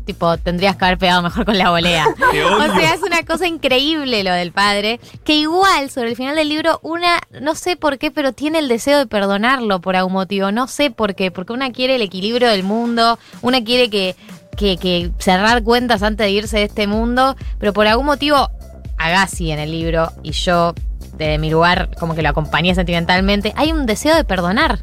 tipo, 0.05 0.37
tendrías 0.37 0.75
que 0.75 0.85
haber 0.85 0.97
pegado 0.97 1.21
mejor 1.21 1.45
con 1.45 1.57
la 1.57 1.69
volea. 1.69 2.05
O 2.33 2.75
sea, 2.75 2.93
es 2.93 3.01
una 3.01 3.23
cosa 3.23 3.47
increíble 3.47 4.23
lo 4.23 4.31
del 4.31 4.51
padre, 4.51 4.99
que 5.23 5.35
igual 5.35 5.89
sobre 5.89 6.09
el 6.09 6.15
final 6.15 6.35
del 6.35 6.49
libro, 6.49 6.79
una, 6.81 7.19
no 7.41 7.55
sé 7.55 7.75
por 7.75 7.97
qué, 7.97 8.11
pero 8.11 8.33
tiene 8.33 8.59
el 8.59 8.67
deseo 8.67 8.97
de 8.97 9.05
perdonarlo 9.05 9.81
por 9.81 9.95
algún 9.95 10.13
motivo, 10.13 10.51
no 10.51 10.67
sé 10.67 10.91
por 10.91 11.15
qué, 11.15 11.31
porque 11.31 11.53
una 11.53 11.71
quiere 11.71 11.95
el 11.95 12.01
equilibrio 12.01 12.49
del 12.49 12.63
mundo, 12.63 13.19
una 13.41 13.63
quiere 13.63 13.89
que, 13.89 14.15
que, 14.57 14.77
que 14.77 15.11
cerrar 15.19 15.63
cuentas 15.63 16.03
antes 16.03 16.25
de 16.25 16.31
irse 16.31 16.57
de 16.57 16.63
este 16.63 16.87
mundo, 16.87 17.35
pero 17.59 17.73
por 17.73 17.87
algún 17.87 18.05
motivo, 18.05 18.49
Agassi 18.97 19.51
en 19.51 19.59
el 19.59 19.71
libro 19.71 20.11
y 20.23 20.31
yo, 20.31 20.73
de 21.17 21.37
mi 21.37 21.49
lugar, 21.49 21.89
como 21.99 22.15
que 22.15 22.21
lo 22.21 22.29
acompañé 22.29 22.73
sentimentalmente, 22.73 23.53
hay 23.55 23.71
un 23.71 23.85
deseo 23.85 24.15
de 24.15 24.23
perdonar. 24.23 24.79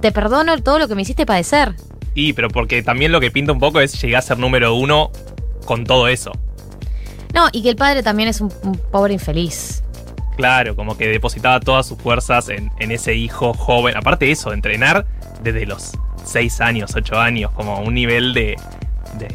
Te 0.00 0.12
perdono 0.12 0.56
todo 0.62 0.78
lo 0.78 0.88
que 0.88 0.94
me 0.94 1.02
hiciste 1.02 1.26
padecer. 1.26 1.74
Y, 2.16 2.32
pero 2.32 2.48
porque 2.48 2.82
también 2.82 3.12
lo 3.12 3.20
que 3.20 3.30
pinta 3.30 3.52
un 3.52 3.60
poco 3.60 3.78
es 3.80 4.00
llegar 4.02 4.18
a 4.18 4.22
ser 4.22 4.38
número 4.38 4.74
uno 4.74 5.12
con 5.66 5.84
todo 5.84 6.08
eso. 6.08 6.32
No, 7.34 7.48
y 7.52 7.62
que 7.62 7.68
el 7.70 7.76
padre 7.76 8.02
también 8.02 8.28
es 8.30 8.40
un- 8.40 8.52
un 8.62 8.76
pobre 8.90 9.12
infeliz. 9.12 9.82
Claro, 10.36 10.74
como 10.74 10.96
que 10.96 11.06
depositaba 11.08 11.60
todas 11.60 11.86
sus 11.86 11.98
fuerzas 11.98 12.48
en, 12.48 12.70
en 12.78 12.90
ese 12.90 13.14
hijo 13.14 13.52
joven. 13.54 13.96
Aparte 13.96 14.24
de 14.26 14.32
eso, 14.32 14.52
entrenar 14.52 15.06
desde 15.42 15.66
los 15.66 15.92
6 16.24 16.60
años, 16.60 16.94
8 16.96 17.18
años, 17.18 17.50
como 17.52 17.80
un 17.80 17.94
nivel 17.94 18.32
de, 18.34 18.56
de, 19.18 19.28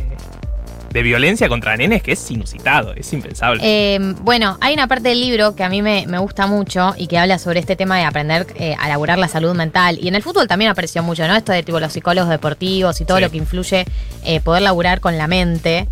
de 0.91 1.03
violencia 1.03 1.47
contra 1.49 1.75
nenes 1.77 2.03
que 2.03 2.13
es 2.13 2.31
inusitado, 2.31 2.93
es 2.93 3.11
impensable. 3.13 3.61
Eh, 3.63 3.99
bueno, 4.21 4.57
hay 4.61 4.73
una 4.73 4.87
parte 4.87 5.09
del 5.09 5.19
libro 5.21 5.55
que 5.55 5.63
a 5.63 5.69
mí 5.69 5.81
me, 5.81 6.05
me 6.07 6.17
gusta 6.17 6.47
mucho 6.47 6.93
y 6.97 7.07
que 7.07 7.17
habla 7.17 7.39
sobre 7.39 7.59
este 7.59 7.75
tema 7.75 7.97
de 7.97 8.03
aprender 8.03 8.47
eh, 8.55 8.75
a 8.79 8.87
laburar 8.87 9.17
la 9.17 9.27
salud 9.27 9.53
mental. 9.55 9.97
Y 10.01 10.07
en 10.07 10.15
el 10.15 10.23
fútbol 10.23 10.47
también 10.47 10.71
apareció 10.71 11.01
mucho, 11.03 11.27
¿no? 11.27 11.35
Esto 11.35 11.51
de 11.51 11.63
tipo 11.63 11.79
los 11.79 11.93
psicólogos 11.93 12.29
deportivos 12.29 12.99
y 13.01 13.05
todo 13.05 13.17
Sí. 13.17 13.23
lo 13.23 13.31
que 13.31 13.37
influye 13.37 13.85
eh, 14.25 14.39
poder 14.41 14.61
laburar 14.63 14.99
con 14.99 15.17
la 15.17 15.27
mente. 15.27 15.87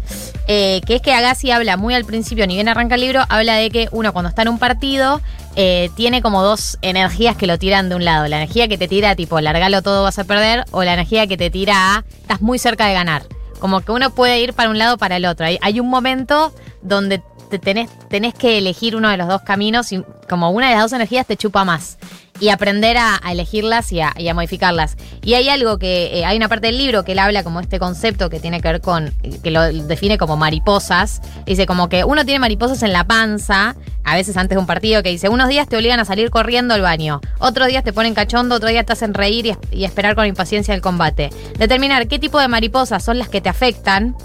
Eh, 0.47 0.81
que 0.85 0.95
es 0.95 1.01
que 1.01 1.13
Agassi 1.13 1.51
habla 1.51 1.77
muy 1.77 1.93
al 1.93 2.05
principio, 2.05 2.45
ni 2.47 2.55
bien 2.55 2.67
arranca 2.67 2.95
el 2.95 3.01
libro, 3.01 3.23
habla 3.29 3.55
de 3.55 3.69
que 3.69 3.87
uno 3.91 4.13
cuando 4.13 4.29
está 4.29 4.41
en 4.41 4.47
un 4.49 4.57
partido 4.59 5.21
eh, 5.55 5.89
tiene 5.95 6.21
como 6.21 6.41
dos 6.43 6.77
energías 6.81 7.35
que 7.35 7.45
lo 7.47 7.57
tiran 7.59 7.89
de 7.89 7.95
un 7.95 8.05
lado. 8.05 8.27
La 8.27 8.37
energía 8.37 8.67
que 8.67 8.77
te 8.77 8.87
tira 8.87 9.15
tipo, 9.15 9.39
largalo 9.41 9.81
todo, 9.81 10.03
vas 10.03 10.17
a 10.19 10.23
perder, 10.23 10.65
o 10.71 10.83
la 10.83 10.93
energía 10.93 11.27
que 11.27 11.37
te 11.37 11.49
tira 11.49 11.95
a, 11.97 12.03
estás 12.21 12.41
muy 12.41 12.57
cerca 12.59 12.87
de 12.87 12.93
ganar. 12.93 13.23
Como 13.59 13.81
que 13.81 13.91
uno 13.91 14.09
puede 14.11 14.39
ir 14.39 14.53
para 14.53 14.69
un 14.69 14.77
lado 14.77 14.95
o 14.95 14.97
para 14.97 15.17
el 15.17 15.25
otro. 15.25 15.45
Hay, 15.45 15.59
hay 15.61 15.79
un 15.79 15.89
momento 15.89 16.53
donde 16.81 17.21
te 17.49 17.59
tenés, 17.59 17.89
tenés 18.09 18.33
que 18.33 18.57
elegir 18.57 18.95
uno 18.95 19.09
de 19.09 19.17
los 19.17 19.27
dos 19.27 19.41
caminos 19.41 19.91
y 19.91 20.03
como 20.29 20.51
una 20.51 20.69
de 20.69 20.75
las 20.75 20.83
dos 20.83 20.93
energías 20.93 21.25
te 21.25 21.35
chupa 21.35 21.65
más. 21.65 21.97
Y 22.39 22.49
aprender 22.49 22.97
a, 22.97 23.19
elegirlas 23.29 23.91
y 23.91 23.99
a, 24.01 24.13
modificarlas. 24.33 24.95
Y 25.21 25.33
hay 25.33 25.49
algo 25.49 25.77
que, 25.77 26.19
eh, 26.19 26.25
hay 26.25 26.37
una 26.37 26.47
parte 26.47 26.67
del 26.67 26.77
libro 26.77 27.03
que 27.03 27.11
él 27.11 27.19
habla 27.19 27.43
como 27.43 27.59
este 27.59 27.79
concepto 27.79 28.29
que 28.29 28.39
tiene 28.39 28.61
que 28.61 28.67
ver 28.69 28.81
con, 28.81 29.13
que 29.43 29.51
lo 29.51 29.61
define 29.63 30.17
como 30.17 30.37
mariposas. 30.37 31.21
Dice 31.45 31.65
como 31.65 31.89
que 31.89 32.03
uno 32.03 32.23
tiene 32.25 32.39
mariposas 32.39 32.81
en 32.83 32.93
la 32.93 33.03
panza, 33.05 33.75
a 34.03 34.15
veces 34.15 34.37
antes 34.37 34.55
de 34.55 34.59
un 34.59 34.65
partido, 34.65 35.03
que 35.03 35.09
dice, 35.09 35.29
unos 35.29 35.49
días 35.49 35.67
te 35.67 35.77
obligan 35.77 35.99
a 35.99 36.05
salir 36.05 36.29
corriendo 36.29 36.73
al 36.73 36.81
baño, 36.81 37.21
otros 37.39 37.67
días 37.67 37.83
te 37.83 37.93
ponen 37.93 38.13
cachondo, 38.13 38.55
otro 38.55 38.69
día 38.69 38.83
te 38.83 38.93
hacen 38.93 39.13
reír 39.13 39.57
y 39.71 39.83
esperar 39.83 40.15
con 40.15 40.25
impaciencia 40.25 40.73
el 40.73 40.81
combate. 40.81 41.29
Determinar 41.57 42.07
qué 42.07 42.19
tipo 42.19 42.39
de 42.39 42.47
mariposas 42.47 43.03
son 43.03 43.19
las 43.19 43.29
que 43.29 43.41
te 43.41 43.49
afectan 43.49 44.15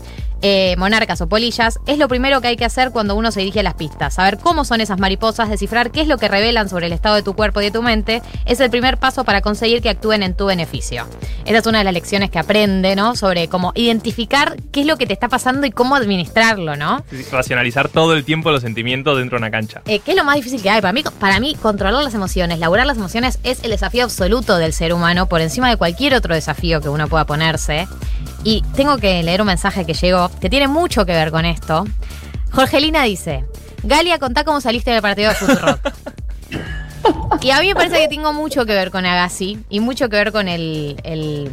eh, 0.46 0.76
monarcas 0.76 1.22
o 1.22 1.26
polillas, 1.26 1.80
es 1.86 1.96
lo 1.96 2.06
primero 2.06 2.42
que 2.42 2.48
hay 2.48 2.56
que 2.56 2.66
hacer 2.66 2.90
cuando 2.90 3.14
uno 3.14 3.32
se 3.32 3.40
dirige 3.40 3.60
a 3.60 3.62
las 3.62 3.72
pistas. 3.72 4.12
Saber 4.12 4.36
cómo 4.36 4.66
son 4.66 4.82
esas 4.82 5.00
mariposas, 5.00 5.48
descifrar 5.48 5.90
qué 5.90 6.02
es 6.02 6.06
lo 6.06 6.18
que 6.18 6.28
revelan 6.28 6.68
sobre 6.68 6.84
el 6.88 6.92
estado 6.92 7.14
de 7.14 7.22
tu 7.22 7.34
cuerpo 7.34 7.62
y 7.62 7.64
de 7.64 7.70
tu 7.70 7.82
mente, 7.82 8.20
es 8.44 8.60
el 8.60 8.68
primer 8.68 8.98
paso 8.98 9.24
para 9.24 9.40
conseguir 9.40 9.80
que 9.80 9.88
actúen 9.88 10.22
en 10.22 10.36
tu 10.36 10.44
beneficio. 10.44 11.06
Esa 11.46 11.58
es 11.58 11.66
una 11.66 11.78
de 11.78 11.84
las 11.84 11.94
lecciones 11.94 12.30
que 12.30 12.38
aprende, 12.38 12.94
¿no? 12.94 13.16
Sobre 13.16 13.48
cómo 13.48 13.72
identificar 13.74 14.56
qué 14.70 14.82
es 14.82 14.86
lo 14.86 14.98
que 14.98 15.06
te 15.06 15.14
está 15.14 15.28
pasando 15.28 15.66
y 15.66 15.70
cómo 15.70 15.96
administrarlo, 15.96 16.76
¿no? 16.76 17.02
Racionalizar 17.32 17.88
todo 17.88 18.12
el 18.12 18.22
tiempo 18.26 18.50
los 18.50 18.60
sentimientos 18.60 19.16
dentro 19.16 19.38
de 19.38 19.44
una 19.44 19.50
cancha. 19.50 19.80
Eh, 19.86 20.00
¿Qué 20.00 20.10
es 20.10 20.16
lo 20.18 20.24
más 20.24 20.36
difícil 20.36 20.60
que 20.60 20.68
hay? 20.68 20.82
Para 20.82 20.92
mí, 20.92 21.02
para 21.18 21.40
mí, 21.40 21.54
controlar 21.54 22.04
las 22.04 22.12
emociones, 22.12 22.58
laburar 22.58 22.84
las 22.84 22.98
emociones 22.98 23.38
es 23.44 23.64
el 23.64 23.70
desafío 23.70 24.04
absoluto 24.04 24.58
del 24.58 24.74
ser 24.74 24.92
humano 24.92 25.26
por 25.26 25.40
encima 25.40 25.70
de 25.70 25.78
cualquier 25.78 26.14
otro 26.14 26.34
desafío 26.34 26.82
que 26.82 26.90
uno 26.90 27.08
pueda 27.08 27.24
ponerse. 27.24 27.88
Y 28.44 28.62
tengo 28.76 28.98
que 28.98 29.22
leer 29.22 29.40
un 29.40 29.46
mensaje 29.46 29.84
que 29.86 29.94
llegó, 29.94 30.30
que 30.40 30.50
tiene 30.50 30.68
mucho 30.68 31.04
que 31.06 31.12
ver 31.12 31.30
con 31.30 31.44
esto. 31.46 31.84
Jorgelina 32.52 33.02
dice, 33.04 33.44
Galia, 33.82 34.18
contá 34.18 34.44
cómo 34.44 34.60
saliste 34.60 34.90
del 34.90 35.02
partido 35.02 35.30
de 35.30 35.34
Futurock. 35.34 35.80
y 37.40 37.50
a 37.50 37.60
mí 37.60 37.68
me 37.68 37.74
parece 37.74 37.98
que 37.98 38.08
tengo 38.08 38.32
mucho 38.32 38.64
que 38.66 38.74
ver 38.74 38.90
con 38.90 39.04
Agassi 39.06 39.58
y 39.68 39.80
mucho 39.80 40.08
que 40.08 40.16
ver 40.16 40.32
con 40.32 40.48
el, 40.48 40.96
el- 41.04 41.50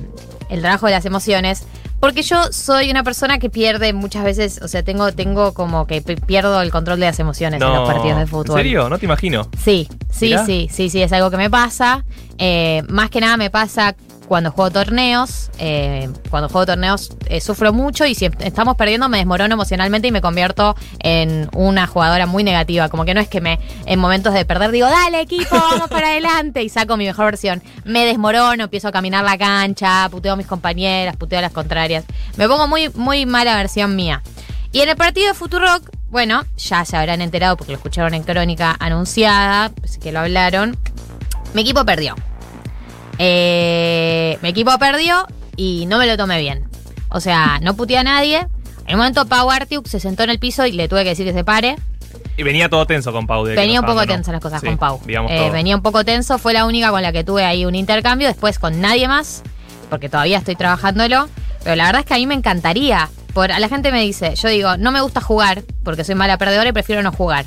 el 0.50 0.60
trabajo 0.62 0.86
de 0.88 0.92
las 0.92 1.06
emociones. 1.06 1.64
Porque 2.02 2.24
yo 2.24 2.52
soy 2.52 2.90
una 2.90 3.04
persona 3.04 3.38
que 3.38 3.50
pierde 3.52 3.94
muchas 3.94 4.24
veces, 4.24 4.60
o 4.64 4.68
sea, 4.68 4.82
tengo, 4.84 5.12
tengo 5.14 5.54
como 5.54 5.86
que 5.86 6.02
pierdo 6.02 6.60
el 6.62 6.72
control 6.72 7.00
de 7.00 7.06
las 7.06 7.20
emociones 7.20 7.62
en 7.62 7.68
los 7.68 7.88
partidos 7.88 8.18
de 8.18 8.26
fútbol. 8.26 8.58
¿En 8.58 8.64
serio? 8.66 8.90
No 8.90 8.98
te 8.98 9.06
imagino. 9.06 9.48
Sí, 9.64 9.88
sí, 10.12 10.26
Mirá. 10.30 10.46
sí, 10.46 10.68
sí, 10.72 10.90
sí, 10.90 11.02
es 11.04 11.14
algo 11.14 11.30
que 11.30 11.38
me 11.38 11.50
pasa. 11.52 12.04
Eh, 12.40 12.82
más 12.90 13.12
que 13.12 13.22
nada 13.22 13.38
me 13.38 13.52
pasa 13.52 13.96
cuando 14.32 14.50
juego 14.54 14.72
torneos. 14.72 15.50
eh, 15.60 16.10
cuando 16.30 16.48
juego 16.48 16.66
torneos 16.66 17.10
eh, 17.28 17.42
sufro 17.42 17.74
mucho 17.74 18.06
y 18.06 18.16
si 18.16 18.24
est- 18.28 18.42
estamos 18.42 18.78
perdiendo 18.78 19.10
me 19.10 19.18
desmorono 19.18 19.56
emocionalmente 19.56 20.08
y 20.08 20.12
me 20.14 20.22
convierto 20.22 20.74
en 21.00 21.50
una 21.54 21.86
jugadora 21.86 22.28
muy 22.28 22.42
negativa. 22.46 22.88
Como 22.88 23.04
que 23.04 23.14
no 23.14 23.20
es 23.20 23.28
que 23.28 23.42
me 23.42 23.60
en 23.86 24.00
momentos 24.00 24.34
de 24.34 24.46
perder 24.46 24.72
digo, 24.72 24.88
dale 24.88 25.20
equipo, 25.20 25.50
vamos 25.52 25.90
para 25.90 26.08
adelante 26.08 26.64
y 26.64 26.70
saco 26.70 26.96
mi 26.96 27.04
mejor 27.08 27.26
versión. 27.26 27.62
Me 27.84 28.06
desmorono, 28.06 28.64
empiezo 28.64 28.88
a 28.88 28.94
caminar 28.94 29.26
la 29.26 29.38
cancha, 29.38 30.08
puteo 30.10 30.32
a 30.32 30.36
mis 30.38 30.48
compañeras, 30.48 31.18
puteo 31.18 31.40
a 31.40 31.42
las 31.42 31.52
contrarias. 31.52 32.06
Me 32.38 32.48
pongo 32.48 32.70
muy, 32.70 32.88
muy 32.96 33.26
mala 33.26 33.58
versión 33.58 33.98
mía. 33.98 34.22
Y 34.72 34.80
en 34.80 34.88
el 34.88 34.96
partido 34.96 35.28
de 35.28 35.34
Futurock, 35.34 35.90
bueno, 36.10 36.46
ya 36.56 36.86
se 36.86 36.96
habrán 36.96 37.22
enterado 37.22 37.58
porque 37.58 37.74
lo 37.74 37.78
escucharon 37.80 38.14
en 38.14 38.24
crónica 38.24 38.78
anunciada, 38.80 39.72
así 39.84 40.00
que 40.00 40.14
lo 40.14 40.22
hablaron. 40.22 40.78
Mi 41.54 41.64
equipo 41.64 41.84
perdió. 41.84 42.16
Eh, 43.18 44.38
mi 44.42 44.50
equipo 44.50 44.78
perdió 44.78 45.28
y 45.56 45.86
no 45.86 45.98
me 45.98 46.08
lo 46.08 46.18
tomé 46.18 46.40
bien. 46.40 46.66
O 47.10 47.20
sea, 47.20 47.60
no 47.62 47.76
puteé 47.76 47.98
a 47.98 48.04
nadie. 48.04 48.48
En 48.88 48.96
un 48.96 48.98
momento 48.98 49.26
Pau 49.26 49.50
Artiuk 49.50 49.88
se 49.88 50.00
sentó 50.00 50.24
en 50.24 50.30
el 50.32 50.40
piso 50.40 50.66
y 50.66 50.72
le 50.72 50.88
tuve 50.88 51.04
que 51.04 51.10
decir 51.10 51.26
que 51.26 51.34
se 51.34 51.44
pare. 51.44 51.76
Y 52.38 52.44
venía 52.44 52.70
todo 52.70 52.86
tenso 52.86 53.12
con 53.12 53.28
Pau. 53.28 53.46
de 53.46 53.56
Venía 53.56 53.80
un 53.80 53.86
poco 53.86 54.06
tenso 54.06 54.32
las 54.32 54.42
cosas 54.42 54.62
Sí, 54.62 54.68
con 54.68 54.78
Pau. 54.78 55.00
Eh, 55.08 55.50
venía 55.52 55.76
un 55.76 55.82
poco 55.82 56.04
tenso, 56.04 56.38
fue 56.38 56.54
la 56.54 56.66
única 56.66 56.90
con 56.90 57.02
la 57.02 57.12
que 57.12 57.24
tuve 57.24 57.44
ahí 57.46 57.66
un 57.66 57.76
intercambio, 57.76 58.28
después 58.28 58.58
con 58.60 58.82
nadie 58.82 59.08
más, 59.08 59.44
porque 59.90 60.10
todavía 60.10 60.38
estoy 60.40 60.56
trabajándolo. 60.56 61.30
Pero 61.64 61.76
la 61.76 61.86
verdad 61.86 62.00
es 62.02 62.06
que 62.08 62.14
a 62.16 62.18
mí 62.18 62.26
me 62.26 62.34
encantaría. 62.34 63.10
Por, 63.34 63.52
a 63.52 63.60
la 63.60 63.70
gente 63.70 63.92
me 63.92 64.02
dice, 64.02 64.36
yo 64.36 64.50
digo, 64.50 64.78
no 64.78 64.92
me 64.92 65.02
gusta 65.02 65.22
jugar 65.22 65.64
porque 65.84 66.04
soy 66.04 66.16
mala 66.16 66.38
perdedora 66.38 66.70
y 66.70 66.74
prefiero 66.74 67.04
no 67.04 67.12
jugar. 67.12 67.46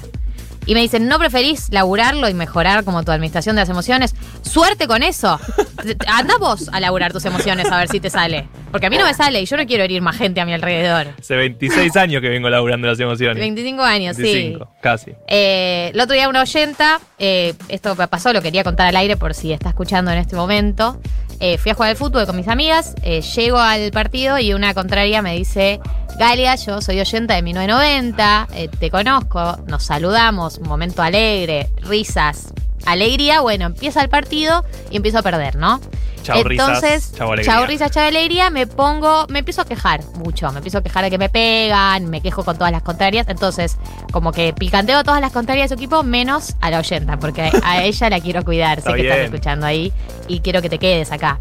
Y 0.67 0.75
me 0.75 0.81
dicen, 0.81 1.09
¿no 1.09 1.19
preferís 1.19 1.69
laburarlo 1.71 2.29
y 2.29 2.35
mejorar 2.35 2.85
como 2.85 3.03
tu 3.03 3.13
administración 3.13 3.57
de 3.57 3.63
las 3.63 3.69
emociones? 3.69 4.15
Suerte 4.43 4.87
con 4.87 5.03
eso. 5.03 5.39
Anda 6.07 6.39
vos 6.39 6.71
a 6.73 6.81
laburar 6.81 7.13
tus 7.13 7.25
emociones 7.25 7.71
a 7.71 7.79
ver 7.79 7.89
si 7.89 8.01
te 8.01 8.11
sale. 8.11 8.49
Porque 8.71 8.87
a 8.87 8.91
mí 8.91 8.97
no 8.97 9.05
me 9.05 9.15
sale 9.15 9.41
y 9.41 9.47
yo 9.47 9.57
no 9.57 9.67
quiero 9.67 9.85
herir 9.85 10.01
más 10.03 10.17
gente 10.17 10.41
a 10.41 10.47
mi 10.47 10.53
alrededor. 10.53 11.09
Hace 11.19 11.37
26 11.37 11.97
años 11.97 12.23
que 12.23 12.29
vengo 12.29 12.49
laburando 12.49 12.89
las 12.89 12.99
emociones. 12.99 13.39
25 13.39 13.83
años, 13.83 14.17
sí. 14.17 14.23
25, 14.23 14.69
casi. 14.81 15.13
Eh, 15.29 15.91
el 15.93 16.01
otro 16.01 16.15
día 16.15 16.29
una 16.29 16.43
oyenta, 16.43 17.01
eh, 17.19 17.55
esto 17.69 17.95
me 17.95 18.09
pasó, 18.09 18.33
lo 18.33 18.43
quería 18.43 18.65
contar 18.65 18.87
al 18.87 18.97
aire 18.97 19.17
por 19.17 19.35
si 19.35 19.53
está 19.53 19.69
escuchando 19.69 20.11
en 20.11 20.19
este 20.19 20.35
momento. 20.35 21.01
Eh, 21.41 21.59
fui 21.59 21.71
a 21.71 21.75
jugar 21.75 21.91
al 21.91 21.97
fútbol 21.97 22.27
con 22.27 22.37
mis 22.37 22.49
amigas, 22.49 22.95
eh, 23.03 23.21
llego 23.21 23.59
al 23.59 23.91
partido 23.91 24.39
y 24.39 24.53
una 24.53 24.75
contraria 24.75 25.23
me 25.23 25.37
dice, 25.37 25.81
Galia, 26.19 26.55
yo 26.55 26.81
soy 26.81 27.01
oyenta 27.01 27.35
de 27.35 27.43
1990, 27.43 28.49
eh, 28.55 28.69
te 28.69 28.91
conozco, 28.91 29.59
nos 29.67 29.83
saludamos, 29.83 30.59
un 30.59 30.69
momento 30.69 31.03
alegre, 31.03 31.69
risas, 31.83 32.53
alegría, 32.87 33.41
bueno, 33.41 33.67
empieza 33.67 34.01
el 34.03 34.09
partido 34.09 34.65
y 34.91 34.97
empiezo 34.97 35.19
a 35.19 35.23
perder, 35.23 35.57
¿no? 35.57 35.81
Chau 36.25 36.43
risas, 36.43 36.69
Entonces, 36.69 37.13
chau 37.17 37.33
alegría. 37.33 37.55
chau 37.55 37.67
risas, 37.67 37.91
chau 37.91 38.03
alegría, 38.03 38.51
me 38.51 38.67
pongo, 38.67 39.27
me 39.29 39.41
empiezo 39.41 39.61
a 39.61 39.67
quejar 39.67 40.03
mucho, 40.15 40.51
me 40.53 40.59
empiezo 40.59 40.79
a 40.79 40.83
quejar 40.83 41.05
de 41.05 41.11
que 41.11 41.19
me 41.19 41.29
pegan, 41.29 42.09
me 42.09 42.23
quejo 42.23 42.45
con 42.45 42.57
todas 42.57 42.73
las 42.73 42.83
contrarias, 42.83 43.29
entonces 43.29 43.77
como 44.11 44.33
que 44.33 44.55
picanteo 44.55 45.05
todas 45.05 45.21
las 45.21 45.33
contrarias 45.33 45.69
de 45.69 45.77
su 45.77 45.79
equipo, 45.79 46.03
menos 46.03 46.55
a 46.63 46.71
la 46.71 46.79
oyenta, 46.79 47.19
porque 47.19 47.51
a 47.63 47.83
ella 47.85 48.11
la 48.11 48.21
quiero 48.21 48.43
cuidar, 48.43 48.81
sé 48.81 48.93
que 48.95 49.03
estás 49.03 49.19
escuchando 49.19 49.67
ahí 49.67 49.93
y 50.27 50.41
quiero 50.41 50.63
que 50.63 50.71
te 50.71 50.79
quedes 50.79 51.13
acá. 51.13 51.39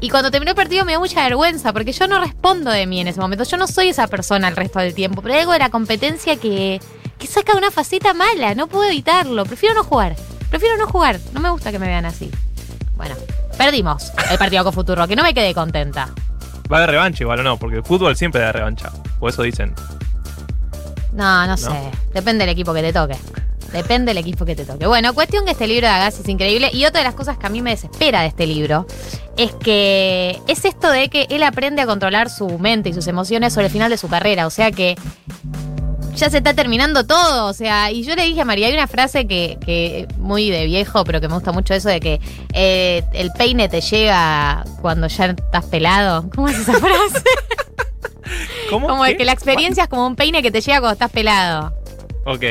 Y 0.00 0.08
cuando 0.08 0.30
terminó 0.30 0.50
el 0.50 0.56
partido 0.56 0.84
me 0.84 0.92
dio 0.92 1.00
mucha 1.00 1.22
vergüenza, 1.22 1.72
porque 1.72 1.92
yo 1.92 2.08
no 2.08 2.18
respondo 2.18 2.70
de 2.70 2.86
mí 2.86 3.00
en 3.00 3.08
ese 3.08 3.20
momento, 3.20 3.44
yo 3.44 3.56
no 3.58 3.68
soy 3.68 3.90
esa 3.90 4.06
persona 4.08 4.48
el 4.48 4.56
resto 4.56 4.80
del 4.80 4.94
tiempo, 4.94 5.20
pero 5.22 5.34
hay 5.34 5.40
algo 5.40 5.52
de 5.52 5.58
la 5.60 5.68
competencia 5.68 6.36
que, 6.36 6.80
que 7.18 7.26
saca 7.26 7.56
una 7.56 7.70
faceta 7.70 8.14
mala, 8.14 8.54
no 8.54 8.66
puedo 8.66 8.84
evitarlo, 8.84 9.44
prefiero 9.44 9.74
no 9.74 9.84
jugar, 9.84 10.16
prefiero 10.50 10.76
no 10.78 10.86
jugar, 10.86 11.20
no 11.32 11.40
me 11.40 11.50
gusta 11.50 11.70
que 11.70 11.78
me 11.78 11.86
vean 11.86 12.06
así. 12.06 12.30
Bueno, 13.02 13.16
perdimos 13.58 14.12
el 14.30 14.38
partido 14.38 14.62
con 14.62 14.72
Futuro, 14.72 15.08
que 15.08 15.16
no 15.16 15.24
me 15.24 15.34
quedé 15.34 15.52
contenta. 15.52 16.08
Va 16.72 16.82
de 16.82 16.86
revancha 16.86 17.24
igual 17.24 17.40
o 17.40 17.42
no, 17.42 17.56
porque 17.56 17.78
el 17.78 17.82
fútbol 17.82 18.14
siempre 18.14 18.40
da 18.40 18.52
revancha. 18.52 18.92
O 19.18 19.28
eso 19.28 19.42
dicen. 19.42 19.74
No, 21.12 21.44
no 21.48 21.56
sé. 21.56 21.72
Depende 22.14 22.44
del 22.44 22.52
equipo 22.52 22.72
que 22.72 22.80
te 22.80 22.92
toque. 22.92 23.16
Depende 23.72 24.10
del 24.10 24.18
equipo 24.18 24.44
que 24.44 24.54
te 24.54 24.64
toque. 24.64 24.86
Bueno, 24.86 25.14
cuestión 25.14 25.44
que 25.44 25.50
este 25.50 25.66
libro 25.66 25.88
de 25.88 25.94
Agassi 25.94 26.22
es 26.22 26.28
increíble. 26.28 26.70
Y 26.72 26.84
otra 26.84 27.00
de 27.00 27.04
las 27.04 27.14
cosas 27.14 27.38
que 27.38 27.46
a 27.46 27.50
mí 27.50 27.60
me 27.60 27.70
desespera 27.70 28.20
de 28.20 28.28
este 28.28 28.46
libro 28.46 28.86
es 29.36 29.52
que 29.52 30.40
es 30.46 30.64
esto 30.64 30.88
de 30.88 31.08
que 31.08 31.26
él 31.28 31.42
aprende 31.42 31.82
a 31.82 31.86
controlar 31.86 32.30
su 32.30 32.56
mente 32.60 32.90
y 32.90 32.94
sus 32.94 33.08
emociones 33.08 33.52
sobre 33.52 33.66
el 33.66 33.72
final 33.72 33.90
de 33.90 33.98
su 33.98 34.08
carrera. 34.08 34.46
O 34.46 34.50
sea 34.50 34.70
que 34.70 34.96
ya 36.14 36.30
se 36.30 36.38
está 36.38 36.54
terminando 36.54 37.04
todo. 37.06 37.46
O 37.46 37.52
sea, 37.52 37.90
y 37.90 38.02
yo 38.04 38.14
le 38.14 38.24
dije 38.24 38.40
a 38.42 38.44
María, 38.44 38.66
hay 38.68 38.74
una 38.74 38.86
frase 38.86 39.26
que, 39.26 39.58
que 39.64 40.06
muy 40.18 40.50
de 40.50 40.66
viejo, 40.66 41.04
pero 41.04 41.20
que 41.20 41.28
me 41.28 41.34
gusta 41.34 41.52
mucho 41.52 41.74
eso 41.74 41.88
de 41.88 42.00
que 42.00 42.20
eh, 42.52 43.02
el 43.12 43.30
peine 43.32 43.68
te 43.68 43.80
llega 43.80 44.64
cuando 44.80 45.06
ya 45.08 45.26
estás 45.26 45.64
pelado. 45.66 46.28
¿Cómo 46.34 46.48
es 46.48 46.58
esa 46.58 46.72
frase? 46.78 47.24
¿Cómo? 48.70 48.88
Como 48.88 49.04
de 49.04 49.12
¿Qué? 49.12 49.16
que 49.18 49.24
la 49.24 49.32
experiencia 49.32 49.84
es 49.84 49.88
como 49.88 50.06
un 50.06 50.16
peine 50.16 50.42
que 50.42 50.50
te 50.50 50.60
llega 50.60 50.78
cuando 50.80 50.92
estás 50.94 51.10
pelado. 51.10 51.72
Ok, 52.24 52.44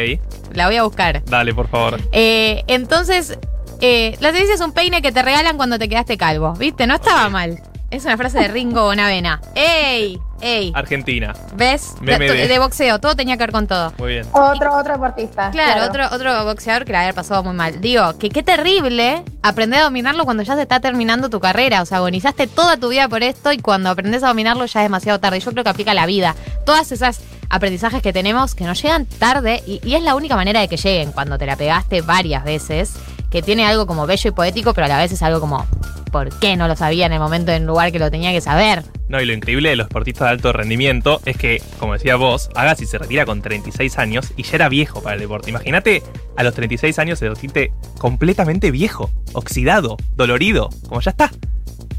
La 0.53 0.67
voy 0.67 0.75
a 0.75 0.83
buscar. 0.83 1.23
dale, 1.25 1.53
por 1.53 1.67
favor. 1.69 1.99
Eh, 2.11 2.63
entonces, 2.67 3.37
eh, 3.79 4.17
la 4.19 4.27
experiencia 4.29 4.55
es 4.55 4.61
un 4.61 4.73
peine 4.73 5.01
que 5.01 5.11
te 5.11 5.21
regalan 5.21 5.55
cuando 5.57 5.79
te 5.79 5.87
quedaste 5.87 6.17
calvo. 6.17 6.53
¿Viste? 6.53 6.85
No 6.87 6.95
estaba 6.95 7.29
mal. 7.29 7.61
Es 7.89 8.03
una 8.05 8.17
frase 8.17 8.39
de 8.39 8.47
Ringo 8.49 8.83
Bonavena. 8.83 9.41
¡Ey! 9.55 10.19
¡Ey! 10.41 10.71
Argentina. 10.75 11.33
¿Ves? 11.55 11.95
De, 12.01 12.59
boxeo, 12.59 12.99
todo 12.99 13.15
tenía 13.15 13.37
que 13.37 13.43
ver 13.43 13.51
con 13.51 13.67
todo. 13.67 13.93
Muy 13.97 14.13
bien. 14.13 14.27
Otro, 14.31 14.75
otro 14.75 14.93
deportista. 14.93 15.51
Claro, 15.51 15.85
Otro, 15.85 16.07
otro 16.11 16.45
boxeador 16.45 16.85
que 16.85 16.91
la 16.91 17.01
había 17.01 17.13
pasado 17.13 17.43
muy 17.43 17.53
mal. 17.53 17.79
Digo, 17.81 18.17
que 18.17 18.29
qué 18.29 18.43
terrible 18.43 19.23
aprender 19.41 19.79
a 19.79 19.83
dominarlo 19.83 20.25
cuando 20.25 20.43
ya 20.43 20.55
se 20.55 20.63
está 20.63 20.79
terminando 20.79 21.29
tu 21.29 21.39
carrera. 21.39 21.81
O 21.81 21.85
sea, 21.85 21.97
agonizaste 21.97 22.47
toda 22.47 22.77
tu 22.77 22.89
vida 22.89 23.07
por 23.07 23.23
esto 23.23 23.51
y 23.51 23.57
cuando 23.57 23.89
aprendes 23.89 24.23
a 24.23 24.27
dominarlo 24.27 24.65
ya 24.65 24.81
es 24.81 24.85
demasiado 24.85 25.19
tarde. 25.19 25.39
Yo 25.39 25.51
creo 25.51 25.63
que 25.63 25.69
aplica 25.69 25.91
a 25.91 25.95
la 25.95 26.05
vida. 26.05 26.35
Todas 26.65 26.91
esas 26.91 27.21
aprendizajes 27.49 28.01
que 28.01 28.13
tenemos 28.13 28.55
que 28.55 28.63
nos 28.63 28.81
llegan 28.81 29.05
tarde 29.05 29.61
y, 29.67 29.81
y 29.83 29.95
es 29.95 30.03
la 30.03 30.15
única 30.15 30.35
manera 30.35 30.61
de 30.61 30.67
que 30.67 30.77
lleguen 30.77 31.11
cuando 31.11 31.37
te 31.37 31.45
la 31.45 31.55
pegaste 31.55 32.01
varias 32.01 32.43
veces. 32.43 32.93
Que 33.31 33.41
tiene 33.41 33.65
algo 33.65 33.87
como 33.87 34.05
bello 34.05 34.29
y 34.29 34.33
poético, 34.33 34.73
pero 34.73 34.85
a 34.85 34.89
la 34.89 34.97
vez 34.97 35.11
es 35.11 35.23
algo 35.23 35.39
como, 35.39 35.65
¿por 36.11 36.29
qué 36.39 36.55
no 36.57 36.67
lo 36.67 36.75
sabía 36.75 37.05
en 37.05 37.13
el 37.13 37.19
momento, 37.19 37.51
en 37.51 37.61
el 37.61 37.67
lugar 37.67 37.91
que 37.91 37.97
lo 37.99 38.11
tenía 38.11 38.31
que 38.31 38.41
saber? 38.41 38.83
No, 39.07 39.19
y 39.21 39.25
lo 39.25 39.33
increíble 39.33 39.69
de 39.69 39.75
los 39.77 39.87
deportistas 39.87 40.27
de 40.27 40.31
alto 40.31 40.53
rendimiento 40.53 41.21
es 41.25 41.37
que, 41.37 41.61
como 41.79 41.93
decía 41.93 42.15
vos, 42.17 42.49
Agassi 42.55 42.85
se 42.85 42.97
retira 42.97 43.25
con 43.25 43.41
36 43.41 43.97
años 43.97 44.31
y 44.37 44.43
ya 44.43 44.55
era 44.55 44.69
viejo 44.69 45.01
para 45.01 45.15
el 45.15 45.21
deporte. 45.21 45.49
Imagínate 45.49 46.03
a 46.37 46.43
los 46.43 46.53
36 46.53 46.99
años 46.99 47.19
se 47.19 47.27
sentirte 47.27 47.73
completamente 47.97 48.69
viejo, 48.71 49.09
oxidado, 49.33 49.97
dolorido, 50.15 50.69
como 50.87 51.01
ya 51.01 51.11
está. 51.11 51.31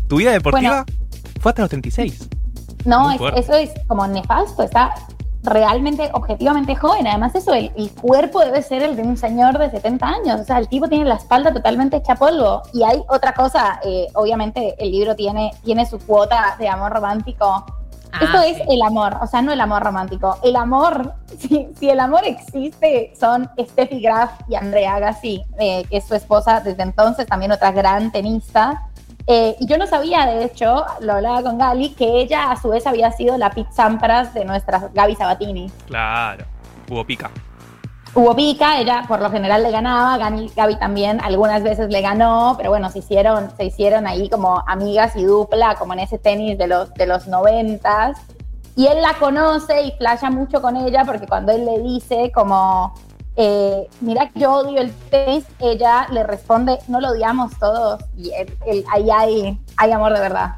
Tu 0.08 0.16
vida 0.16 0.32
deportiva 0.32 0.84
fue 1.40 1.50
hasta 1.50 1.62
los 1.62 1.70
36. 1.70 2.28
No, 2.84 3.10
es- 3.12 3.20
eso 3.44 3.54
es 3.56 3.70
como 3.86 4.06
nefasto, 4.06 4.62
está 4.62 4.92
realmente, 5.42 6.10
objetivamente 6.12 6.76
joven. 6.76 7.06
Además, 7.06 7.34
eso, 7.34 7.52
el, 7.52 7.72
el 7.76 7.90
cuerpo 7.90 8.40
debe 8.40 8.62
ser 8.62 8.82
el 8.82 8.96
de 8.96 9.02
un 9.02 9.16
señor 9.16 9.58
de 9.58 9.70
70 9.70 10.06
años. 10.06 10.40
O 10.40 10.44
sea, 10.44 10.58
el 10.58 10.68
tipo 10.68 10.88
tiene 10.88 11.04
la 11.04 11.16
espalda 11.16 11.52
totalmente 11.52 11.96
hecha 11.96 12.14
polvo. 12.14 12.62
Y 12.72 12.82
hay 12.82 13.02
otra 13.08 13.34
cosa, 13.34 13.80
eh, 13.84 14.06
obviamente, 14.14 14.74
el 14.78 14.90
libro 14.90 15.14
tiene, 15.16 15.52
tiene 15.64 15.86
su 15.86 15.98
cuota 15.98 16.56
de 16.58 16.68
amor 16.68 16.92
romántico. 16.92 17.64
Ah, 18.12 18.18
Esto 18.24 18.42
es 18.42 18.58
el 18.68 18.82
amor, 18.82 19.16
o 19.22 19.26
sea, 19.26 19.40
no 19.40 19.52
el 19.52 19.60
amor 19.60 19.82
romántico. 19.82 20.36
El 20.42 20.56
amor, 20.56 21.14
si, 21.38 21.68
si 21.78 21.88
el 21.88 21.98
amor 21.98 22.20
existe, 22.24 23.12
son 23.18 23.50
Steffi 23.58 24.00
Graf 24.00 24.32
y 24.48 24.54
Andrea 24.54 24.96
Agassi, 24.96 25.42
eh, 25.58 25.84
que 25.88 25.96
es 25.96 26.04
su 26.04 26.14
esposa 26.14 26.60
desde 26.60 26.82
entonces, 26.82 27.26
también 27.26 27.52
otra 27.52 27.72
gran 27.72 28.12
tenista. 28.12 28.90
Eh, 29.26 29.56
y 29.60 29.66
yo 29.66 29.78
no 29.78 29.86
sabía, 29.86 30.26
de 30.26 30.44
hecho, 30.44 30.84
lo 31.00 31.14
hablaba 31.14 31.42
con 31.42 31.58
Gali, 31.58 31.90
que 31.90 32.20
ella 32.20 32.50
a 32.50 32.60
su 32.60 32.70
vez 32.70 32.86
había 32.86 33.12
sido 33.12 33.38
la 33.38 33.50
Pete 33.50 33.72
Sampras 33.72 34.34
de 34.34 34.44
nuestra 34.44 34.90
Gaby 34.92 35.14
Sabatini. 35.14 35.70
Claro. 35.86 36.44
Hubo 36.90 37.04
pica. 37.06 37.30
Hubo 38.14 38.36
pica, 38.36 38.78
ella 38.78 39.04
por 39.08 39.22
lo 39.22 39.30
general 39.30 39.62
le 39.62 39.70
ganaba, 39.70 40.18
Gaby, 40.18 40.52
Gaby 40.54 40.76
también 40.76 41.18
algunas 41.22 41.62
veces 41.62 41.88
le 41.88 42.02
ganó, 42.02 42.54
pero 42.58 42.68
bueno, 42.68 42.90
se 42.90 42.98
hicieron, 42.98 43.50
se 43.56 43.64
hicieron 43.64 44.06
ahí 44.06 44.28
como 44.28 44.62
amigas 44.66 45.16
y 45.16 45.24
dupla, 45.24 45.76
como 45.76 45.94
en 45.94 46.00
ese 46.00 46.18
tenis 46.18 46.58
de 46.58 46.66
los, 46.66 46.92
de 46.92 47.06
los 47.06 47.26
noventas. 47.26 48.18
Y 48.76 48.86
él 48.86 49.00
la 49.00 49.14
conoce 49.14 49.82
y 49.82 49.92
flasha 49.92 50.30
mucho 50.30 50.60
con 50.60 50.76
ella 50.76 51.04
porque 51.06 51.26
cuando 51.26 51.52
él 51.52 51.64
le 51.64 51.78
dice 51.78 52.30
como, 52.34 52.92
eh, 53.36 53.86
mira 54.00 54.28
que 54.30 54.40
yo 54.40 54.52
odio 54.52 54.80
el 54.80 54.92
tenis, 55.10 55.44
ella 55.58 56.06
le 56.10 56.22
responde, 56.24 56.78
no 56.88 57.00
lo 57.00 57.08
odiamos 57.10 57.58
todos. 57.58 58.02
Y 58.16 58.30
él- 58.32 58.84
ahí 58.92 59.06
hay, 59.10 59.58
hay 59.76 59.92
amor 59.92 60.12
de 60.14 60.20
verdad. 60.20 60.56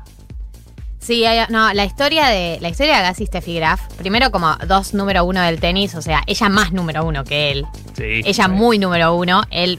Sí, 0.99 1.25
hay- 1.27 1.47
no, 1.51 1.73
la 1.75 1.85
historia 1.85 2.27
de 2.29 2.59
la 2.61 2.71
historia 2.71 2.95
de 2.95 2.99
Agassi 3.01 3.25
y 3.25 3.27
Steffi 3.27 3.55
Graf, 3.57 3.81
primero 3.99 4.31
como 4.31 4.57
dos 4.67 4.95
número 4.95 5.25
uno 5.25 5.43
del 5.43 5.61
tenis, 5.61 5.95
o 5.95 6.03
sea, 6.03 6.23
ella 6.27 6.49
más 6.49 6.73
número 6.73 7.05
uno 7.05 7.25
que 7.25 7.51
él. 7.53 7.67
Sí. 7.97 8.23
Ella 8.25 8.45
sí. 8.47 8.51
muy 8.51 8.79
número 8.79 9.15
uno, 9.15 9.43
él 9.51 9.79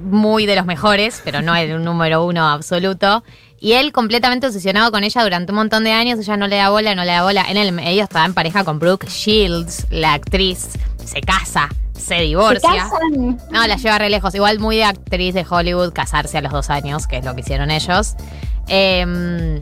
muy 0.00 0.46
de 0.46 0.56
los 0.56 0.66
mejores, 0.66 1.20
pero 1.24 1.42
no 1.42 1.54
el 1.54 1.82
número 1.84 2.24
uno 2.24 2.48
absoluto. 2.48 3.22
Y 3.60 3.72
él 3.72 3.90
completamente 3.92 4.46
obsesionado 4.46 4.90
con 4.92 5.02
ella 5.02 5.22
durante 5.22 5.50
un 5.52 5.56
montón 5.58 5.82
de 5.84 5.92
años, 5.92 6.18
ella 6.20 6.36
no 6.36 6.46
le 6.46 6.56
da 6.56 6.70
bola, 6.70 6.94
no 6.94 7.04
le 7.04 7.10
da 7.12 7.22
bola. 7.22 7.44
En 7.48 7.56
el 7.56 7.72
medio 7.72 8.04
estaba 8.04 8.24
en 8.24 8.34
pareja 8.34 8.64
con 8.64 8.78
Brooke 8.78 9.06
Shields, 9.08 9.86
la 9.90 10.12
actriz, 10.14 10.70
se 11.04 11.20
casa, 11.20 11.68
se 11.98 12.04
Se 12.16 12.20
divorcia. 12.22 12.70
casan. 12.70 13.38
No, 13.50 13.66
la 13.66 13.76
lleva 13.76 13.98
re 13.98 14.10
lejos. 14.10 14.34
Igual 14.34 14.58
muy 14.58 14.76
de 14.76 14.84
actriz 14.84 15.34
de 15.34 15.44
Hollywood 15.48 15.92
casarse 15.92 16.38
a 16.38 16.40
los 16.40 16.52
dos 16.52 16.70
años, 16.70 17.06
que 17.06 17.18
es 17.18 17.24
lo 17.24 17.34
que 17.34 17.40
hicieron 17.42 17.70
ellos. 17.70 18.14
Eh, 18.68 19.60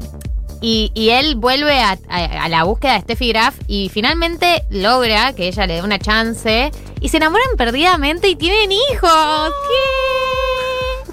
y, 0.62 0.90
y 0.94 1.10
él 1.10 1.36
vuelve 1.36 1.80
a, 1.80 1.98
a- 2.08 2.44
a 2.44 2.48
la 2.48 2.64
búsqueda 2.64 2.94
de 2.94 3.00
Steffi 3.00 3.28
Graf 3.28 3.56
y 3.66 3.90
finalmente 3.90 4.64
logra 4.70 5.34
que 5.34 5.48
ella 5.48 5.66
le 5.66 5.74
dé 5.74 5.82
una 5.82 5.98
chance 5.98 6.70
y 7.00 7.08
se 7.10 7.18
enamoran 7.18 7.56
perdidamente 7.58 8.28
y 8.28 8.36
tienen 8.36 8.72
hijos. 8.72 9.52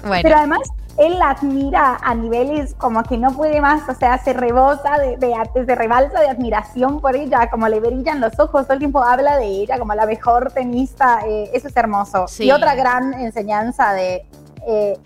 Bueno. 0.08 0.22
Pero 0.22 0.36
además, 0.38 0.60
él 0.96 1.18
la 1.18 1.30
admira 1.30 1.98
a 2.02 2.14
niveles 2.14 2.74
como 2.74 3.02
que 3.02 3.18
no 3.18 3.32
puede 3.32 3.60
más, 3.60 3.88
o 3.88 3.94
sea, 3.94 4.18
se 4.18 4.32
rebosa 4.32 4.98
de, 4.98 5.16
de, 5.16 5.34
se 5.66 5.74
rebalsa 5.74 6.20
de 6.20 6.28
admiración 6.28 7.00
por 7.00 7.16
ella, 7.16 7.50
como 7.50 7.68
le 7.68 7.80
brillan 7.80 8.20
los 8.20 8.38
ojos, 8.38 8.64
todo 8.64 8.74
el 8.74 8.78
tiempo 8.78 9.02
habla 9.02 9.36
de 9.36 9.46
ella 9.46 9.78
como 9.78 9.94
la 9.94 10.06
mejor 10.06 10.52
tenista, 10.52 11.20
eh, 11.26 11.50
eso 11.52 11.68
es 11.68 11.76
hermoso. 11.76 12.28
Sí. 12.28 12.44
Y 12.44 12.52
otra 12.52 12.74
gran 12.74 13.14
enseñanza 13.14 13.92
de, 13.92 14.26
eh, 14.66 14.98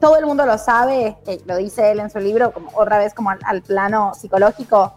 todo 0.00 0.16
el 0.16 0.26
mundo 0.26 0.44
lo 0.46 0.58
sabe, 0.58 1.16
eh, 1.26 1.40
lo 1.46 1.56
dice 1.56 1.92
él 1.92 2.00
en 2.00 2.10
su 2.10 2.18
libro, 2.18 2.52
como 2.52 2.70
otra 2.74 2.98
vez 2.98 3.14
como 3.14 3.30
al, 3.30 3.38
al 3.44 3.62
plano 3.62 4.12
psicológico, 4.14 4.94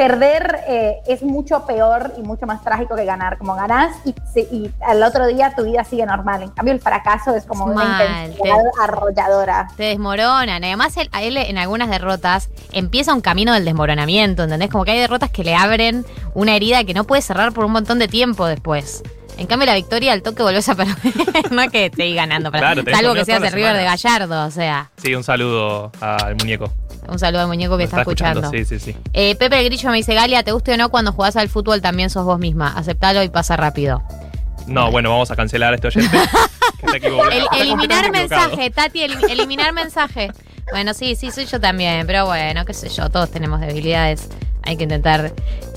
perder 0.00 0.60
eh, 0.66 0.96
es 1.06 1.22
mucho 1.22 1.66
peor 1.66 2.14
y 2.16 2.22
mucho 2.22 2.46
más 2.46 2.62
trágico 2.64 2.96
que 2.96 3.04
ganar. 3.04 3.36
Como 3.36 3.54
ganás 3.54 3.94
y, 4.06 4.14
se- 4.32 4.48
y 4.50 4.70
al 4.80 5.02
otro 5.02 5.26
día 5.26 5.52
tu 5.54 5.62
vida 5.66 5.84
sigue 5.84 6.06
normal. 6.06 6.42
En 6.42 6.48
cambio, 6.52 6.72
el 6.72 6.80
fracaso 6.80 7.34
es 7.36 7.44
como 7.44 7.68
Es 7.68 7.76
una 7.76 7.84
mal, 7.84 8.06
intensidad 8.30 8.56
arrolladora. 8.82 9.68
te 9.76 9.82
desmoronan. 9.82 10.64
Además, 10.64 10.96
él, 10.96 11.10
a 11.12 11.22
él 11.22 11.36
en 11.36 11.58
algunas 11.58 11.90
derrotas 11.90 12.48
empieza 12.72 13.12
un 13.12 13.20
camino 13.20 13.52
del 13.52 13.66
desmoronamiento, 13.66 14.44
¿entendés? 14.44 14.70
Como 14.70 14.86
que 14.86 14.92
hay 14.92 15.00
derrotas 15.00 15.28
que 15.30 15.44
le 15.44 15.54
abren 15.54 16.06
una 16.32 16.56
herida 16.56 16.82
que 16.84 16.94
no 16.94 17.04
puede 17.04 17.20
cerrar 17.20 17.52
por 17.52 17.66
un 17.66 17.72
montón 17.72 17.98
de 17.98 18.08
tiempo 18.08 18.46
después. 18.46 19.02
En 19.36 19.46
cambio, 19.46 19.66
la 19.66 19.74
victoria 19.74 20.14
al 20.14 20.22
toque 20.22 20.42
volvés 20.42 20.66
a 20.70 20.76
perder. 20.76 20.94
no 21.50 21.60
es 21.60 21.70
que 21.70 21.86
estés 21.86 22.14
ganando, 22.14 22.50
Claro, 22.50 22.82
salvo 22.90 23.12
que 23.12 23.26
seas 23.26 23.42
el 23.42 23.52
River 23.52 23.76
de. 23.76 23.84
Gallardo, 23.84 24.46
o 24.46 24.50
sea. 24.50 24.90
Sí, 24.96 25.14
un 25.14 25.24
saludo 25.24 25.92
al 26.00 26.36
muñeco. 26.36 26.70
Un 27.10 27.18
saludo 27.18 27.42
al 27.42 27.48
muñeco 27.48 27.76
que 27.76 27.84
está, 27.84 28.00
escuchando. 28.00 28.50
Sí, 28.50 28.64
sí, 28.64 28.78
sí. 28.78 28.96
Eh, 29.12 29.34
Pepe 29.34 29.58
el 29.58 29.64
Grillo 29.66 29.90
me 29.90 29.96
dice, 29.96 30.14
Galia, 30.14 30.42
¿te 30.44 30.52
guste 30.52 30.72
o 30.72 30.76
no 30.76 30.88
cuando 30.90 31.12
jugás 31.12 31.36
al 31.36 31.48
fútbol 31.48 31.82
también 31.82 32.08
sos 32.10 32.24
vos 32.24 32.38
misma? 32.38 32.72
Aceptalo 32.76 33.22
y 33.22 33.28
pasa 33.28 33.56
rápido. 33.56 34.02
No, 34.66 34.90
bueno, 34.90 35.10
vamos 35.10 35.30
a 35.30 35.36
cancelar 35.36 35.72
a 35.72 35.76
este 35.76 35.88
oyente. 35.88 36.16
que 36.80 36.86
está 36.86 36.96
equivocado. 36.98 37.30
El- 37.30 37.42
Está 37.44 37.56
eliminar 37.58 38.10
mensaje, 38.12 38.70
Tati, 38.70 39.02
el- 39.02 39.30
eliminar 39.30 39.72
mensaje. 39.72 40.30
Bueno, 40.70 40.94
sí, 40.94 41.16
sí, 41.16 41.30
soy 41.32 41.46
yo 41.46 41.58
también, 41.60 42.06
pero 42.06 42.26
bueno, 42.26 42.64
qué 42.64 42.74
sé 42.74 42.88
yo, 42.88 43.08
todos 43.10 43.30
tenemos 43.30 43.60
debilidades. 43.60 44.28
Hay 44.62 44.76
que 44.76 44.84
intentar 44.84 45.32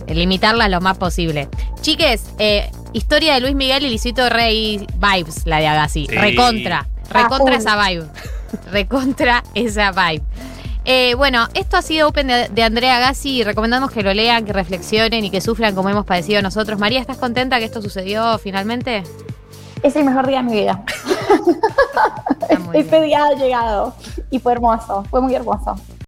limitarlas 0.07 0.69
lo 0.69 0.81
más 0.81 0.97
posible. 0.97 1.47
Chiques, 1.81 2.25
eh, 2.37 2.69
historia 2.91 3.33
de 3.33 3.39
Luis 3.39 3.55
Miguel 3.55 3.83
y 3.85 3.89
Luisito 3.89 4.29
Rey 4.29 4.85
vibes, 4.97 5.47
la 5.47 5.57
de 5.59 5.67
Agassi. 5.67 6.05
Sí. 6.07 6.15
Recontra, 6.15 6.87
recontra 7.09 7.55
Ah, 7.55 7.57
esa 7.57 7.87
vibe. 7.89 8.05
Recontra 8.71 9.43
esa 9.55 9.91
vibe. 9.91 10.21
Eh, 10.85 11.15
bueno, 11.15 11.47
esto 11.53 11.77
ha 11.77 11.81
sido 11.81 12.09
Open 12.09 12.27
de, 12.27 12.49
de 12.49 12.63
Andrea 12.63 12.97
Agassi 12.97 13.37
y 13.39 13.43
recomendamos 13.43 13.91
que 13.91 14.03
lo 14.03 14.13
lean, 14.13 14.45
que 14.45 14.51
reflexionen 14.51 15.23
y 15.23 15.29
que 15.29 15.39
sufran 15.39 15.75
como 15.75 15.89
hemos 15.89 16.05
padecido 16.05 16.41
nosotros. 16.41 16.77
María, 16.79 16.99
¿estás 16.99 17.17
contenta 17.17 17.59
que 17.59 17.65
esto 17.65 17.81
sucedió 17.81 18.37
finalmente? 18.37 19.03
Es 19.81 19.95
el 19.95 20.05
mejor 20.05 20.27
día 20.27 20.37
de 20.37 20.43
mi 20.43 20.53
vida. 20.53 20.83
Este 22.73 22.99
bien. 22.99 23.03
día 23.03 23.25
ha 23.25 23.35
llegado 23.35 23.93
y 24.31 24.39
fue 24.39 24.53
hermoso, 24.53 25.03
fue 25.09 25.21
muy 25.21 25.35
hermoso. 25.35 25.75